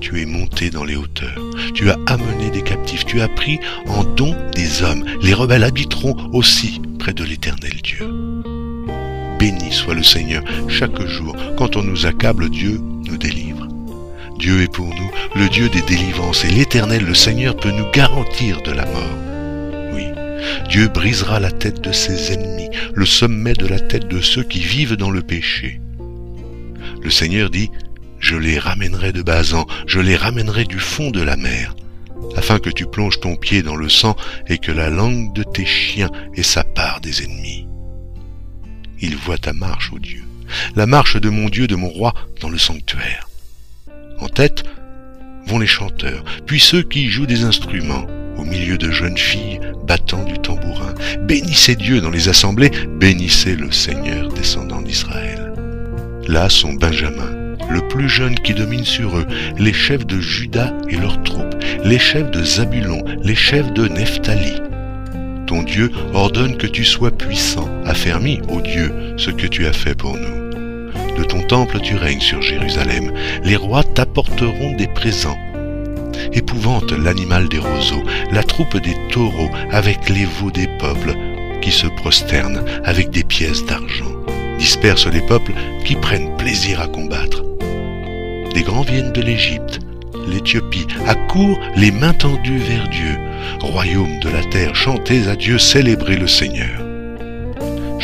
Tu 0.02 0.22
es 0.22 0.26
monté 0.26 0.70
dans 0.70 0.84
les 0.84 0.96
hauteurs, 0.96 1.40
tu 1.74 1.90
as 1.90 1.98
amené 2.06 2.52
des 2.52 2.62
captifs, 2.62 3.06
tu 3.06 3.22
as 3.22 3.28
pris 3.28 3.60
en 3.88 4.04
don 4.04 4.36
des 4.54 4.84
hommes. 4.84 5.04
Les 5.22 5.34
rebelles 5.34 5.64
habiteront 5.64 6.16
aussi 6.34 6.82
près 7.00 7.14
de 7.14 7.24
l'Éternel 7.24 7.82
Dieu. 7.84 8.08
Béni 9.40 9.72
soit 9.72 9.96
le 9.96 10.04
Seigneur 10.04 10.44
chaque 10.68 11.06
jour. 11.08 11.36
Quand 11.58 11.76
on 11.76 11.84
nous 11.84 12.06
accable, 12.06 12.50
Dieu 12.50 12.80
nous 13.08 13.18
délivre. 13.18 13.55
Dieu 14.38 14.62
est 14.62 14.72
pour 14.72 14.94
nous 14.94 15.12
le 15.36 15.50
Dieu 15.50 15.70
des 15.70 15.82
délivrances 15.82 16.44
et 16.46 16.50
l'Éternel, 16.50 17.04
le 17.06 17.14
Seigneur, 17.14 17.56
peut 17.56 17.72
nous 17.72 17.90
garantir 17.92 18.62
de 18.62 18.72
la 18.72 18.86
mort. 18.86 19.18
Oui, 19.94 20.06
Dieu 20.70 20.88
brisera 20.88 21.40
la 21.40 21.52
tête 21.52 21.82
de 21.82 21.92
ses 21.92 22.34
ennemis, 22.34 22.70
le 22.94 23.06
sommet 23.06 23.54
de 23.54 23.68
la 23.68 23.80
tête 23.80 24.08
de 24.08 24.22
ceux 24.22 24.44
qui 24.44 24.60
vivent 24.60 24.98
dans 24.98 25.10
le 25.10 25.22
péché. 25.22 25.80
Le 27.02 27.10
Seigneur 27.10 27.50
dit, 27.50 27.70
je 28.20 28.36
les 28.36 28.60
ramènerai 28.60 29.14
de 29.14 29.22
Bazan, 29.22 29.66
je 29.88 30.00
les 30.00 30.16
ramènerai 30.16 30.66
du 30.66 30.80
fond 30.80 31.12
de 31.12 31.22
la 31.22 31.38
mer, 31.38 31.76
afin 32.36 32.60
que 32.60 32.70
tu 32.70 32.86
plonges 32.86 33.20
ton 33.20 33.36
pied 33.36 33.62
dans 33.62 33.76
le 33.76 33.90
sang 33.90 34.16
et 34.48 34.58
que 34.58 34.72
la 34.72 34.90
langue 34.90 35.34
de 35.34 35.44
tes 35.44 35.66
chiens 35.66 36.10
ait 36.36 36.44
sa 36.44 36.64
part 36.64 37.02
des 37.02 37.24
ennemis. 37.24 37.68
Il 39.00 39.16
voit 39.16 39.38
ta 39.38 39.54
marche, 39.54 39.92
ô 39.94 40.00
Dieu, 40.00 40.24
la 40.76 40.88
marche 40.88 41.18
de 41.18 41.30
mon 41.30 41.50
Dieu, 41.50 41.68
de 41.68 41.76
mon 41.76 41.90
roi, 41.90 42.14
dans 42.42 42.50
le 42.50 42.58
sanctuaire. 42.58 43.28
En 44.20 44.28
tête 44.28 44.64
vont 45.48 45.60
les 45.60 45.68
chanteurs, 45.68 46.24
puis 46.46 46.60
ceux 46.60 46.82
qui 46.82 47.10
jouent 47.10 47.26
des 47.26 47.44
instruments, 47.44 48.06
au 48.38 48.44
milieu 48.44 48.78
de 48.78 48.92
jeunes 48.92 49.18
filles 49.18 49.60
battant 49.86 50.24
du 50.24 50.38
tambourin. 50.40 50.94
Bénissez 51.22 51.76
Dieu 51.76 52.02
dans 52.02 52.10
les 52.10 52.30
assemblées, 52.30 52.72
bénissez 53.00 53.56
le 53.56 53.72
Seigneur 53.72 54.30
descendant 54.30 54.82
d'Israël. 54.82 55.54
Là 56.28 56.50
sont 56.50 56.74
Benjamin, 56.74 57.56
le 57.70 57.88
plus 57.88 58.10
jeune 58.10 58.36
qui 58.36 58.54
domine 58.54 58.86
sur 58.86 59.18
eux, 59.18 59.26
les 59.58 59.74
chefs 59.74 60.06
de 60.06 60.20
Judas 60.20 60.74
et 60.90 60.98
leurs 60.98 61.22
troupes, 61.24 61.56
les 61.84 62.00
chefs 62.00 62.32
de 62.32 62.44
Zabulon, 62.44 63.04
les 63.22 63.36
chefs 63.36 63.74
de 63.74 63.88
Nephtali. 63.88 64.62
Ton 65.46 65.62
Dieu 65.62 65.92
ordonne 66.14 66.58
que 66.58 66.68
tu 66.68 66.84
sois 66.84 67.12
puissant, 67.12 67.70
affermis, 67.86 68.40
ô 68.50 68.62
Dieu, 68.62 68.92
ce 69.18 69.30
que 69.30 69.46
tu 69.46 69.68
as 69.68 69.74
fait 69.74 69.96
pour 69.96 70.18
nous. 70.18 70.45
De 71.18 71.24
ton 71.24 71.42
temple 71.42 71.80
tu 71.82 71.96
règnes 71.96 72.20
sur 72.20 72.42
Jérusalem, 72.42 73.12
les 73.44 73.56
rois 73.56 73.84
t'apporteront 73.84 74.76
des 74.76 74.88
présents 74.88 75.38
épouvante 76.34 76.92
l'animal 76.92 77.48
des 77.50 77.60
roseaux, 77.60 78.04
la 78.32 78.44
troupe 78.44 78.78
des 78.78 78.96
taureaux 79.10 79.50
avec 79.72 80.10
les 80.10 80.26
veaux 80.26 80.52
des 80.52 80.68
peuples 80.80 81.16
qui 81.62 81.72
se 81.72 81.88
prosternent 81.88 82.64
avec 82.84 83.10
des 83.10 83.24
pièces 83.24 83.66
d'argent, 83.66 84.12
disperse 84.60 85.08
les 85.08 85.22
peuples 85.22 85.54
qui 85.84 85.96
prennent 85.96 86.36
plaisir 86.38 86.82
à 86.82 86.88
combattre. 86.88 87.44
Des 88.54 88.62
grands 88.62 88.82
viennent 88.82 89.12
de 89.12 89.22
l'Égypte, 89.22 89.80
l'Éthiopie, 90.28 90.88
accourent 91.08 91.60
les 91.76 91.92
mains 91.92 92.14
tendues 92.14 92.58
vers 92.58 92.88
Dieu. 92.90 93.18
Royaume 93.62 94.20
de 94.20 94.30
la 94.30 94.44
terre, 94.44 94.76
chantez 94.76 95.28
à 95.28 95.36
Dieu, 95.36 95.58
célébrez 95.58 96.18
le 96.18 96.28
Seigneur. 96.28 96.85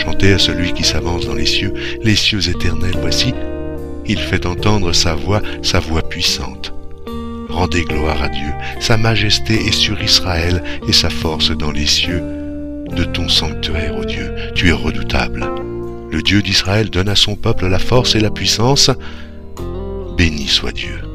Chantez 0.04 0.34
à 0.34 0.40
celui 0.40 0.74
qui 0.74 0.84
s'avance 0.84 1.28
dans 1.28 1.36
les 1.36 1.46
cieux, 1.46 1.74
les 2.02 2.16
cieux 2.16 2.50
éternels, 2.50 2.98
voici, 3.00 3.34
il 4.08 4.18
fait 4.18 4.48
entendre 4.48 4.94
sa 4.94 5.14
voix, 5.14 5.42
sa 5.62 5.80
voix 5.80 6.02
puissante. 6.02 6.74
Rendez 7.50 7.84
gloire 7.84 8.24
à 8.24 8.30
Dieu, 8.30 8.52
sa 8.80 8.98
majesté 8.98 9.54
est 9.54 9.74
sur 9.74 10.02
Israël 10.02 10.64
et 10.88 10.94
sa 10.94 11.10
force 11.10 11.52
dans 11.52 11.72
les 11.72 11.86
cieux. 11.86 12.24
De 12.96 13.04
ton 13.04 13.30
sanctuaire, 13.30 13.96
ô 13.96 14.04
Dieu, 14.04 14.34
tu 14.56 14.70
es 14.70 14.74
redoutable. 14.74 15.48
Le 16.10 16.22
Dieu 16.24 16.42
d'Israël 16.42 16.90
donne 16.90 17.10
à 17.10 17.16
son 17.16 17.36
peuple 17.36 17.68
la 17.68 17.80
force 17.80 18.16
et 18.16 18.20
la 18.20 18.32
puissance. 18.32 18.90
Béni 20.18 20.48
soit 20.48 20.72
Dieu. 20.72 21.11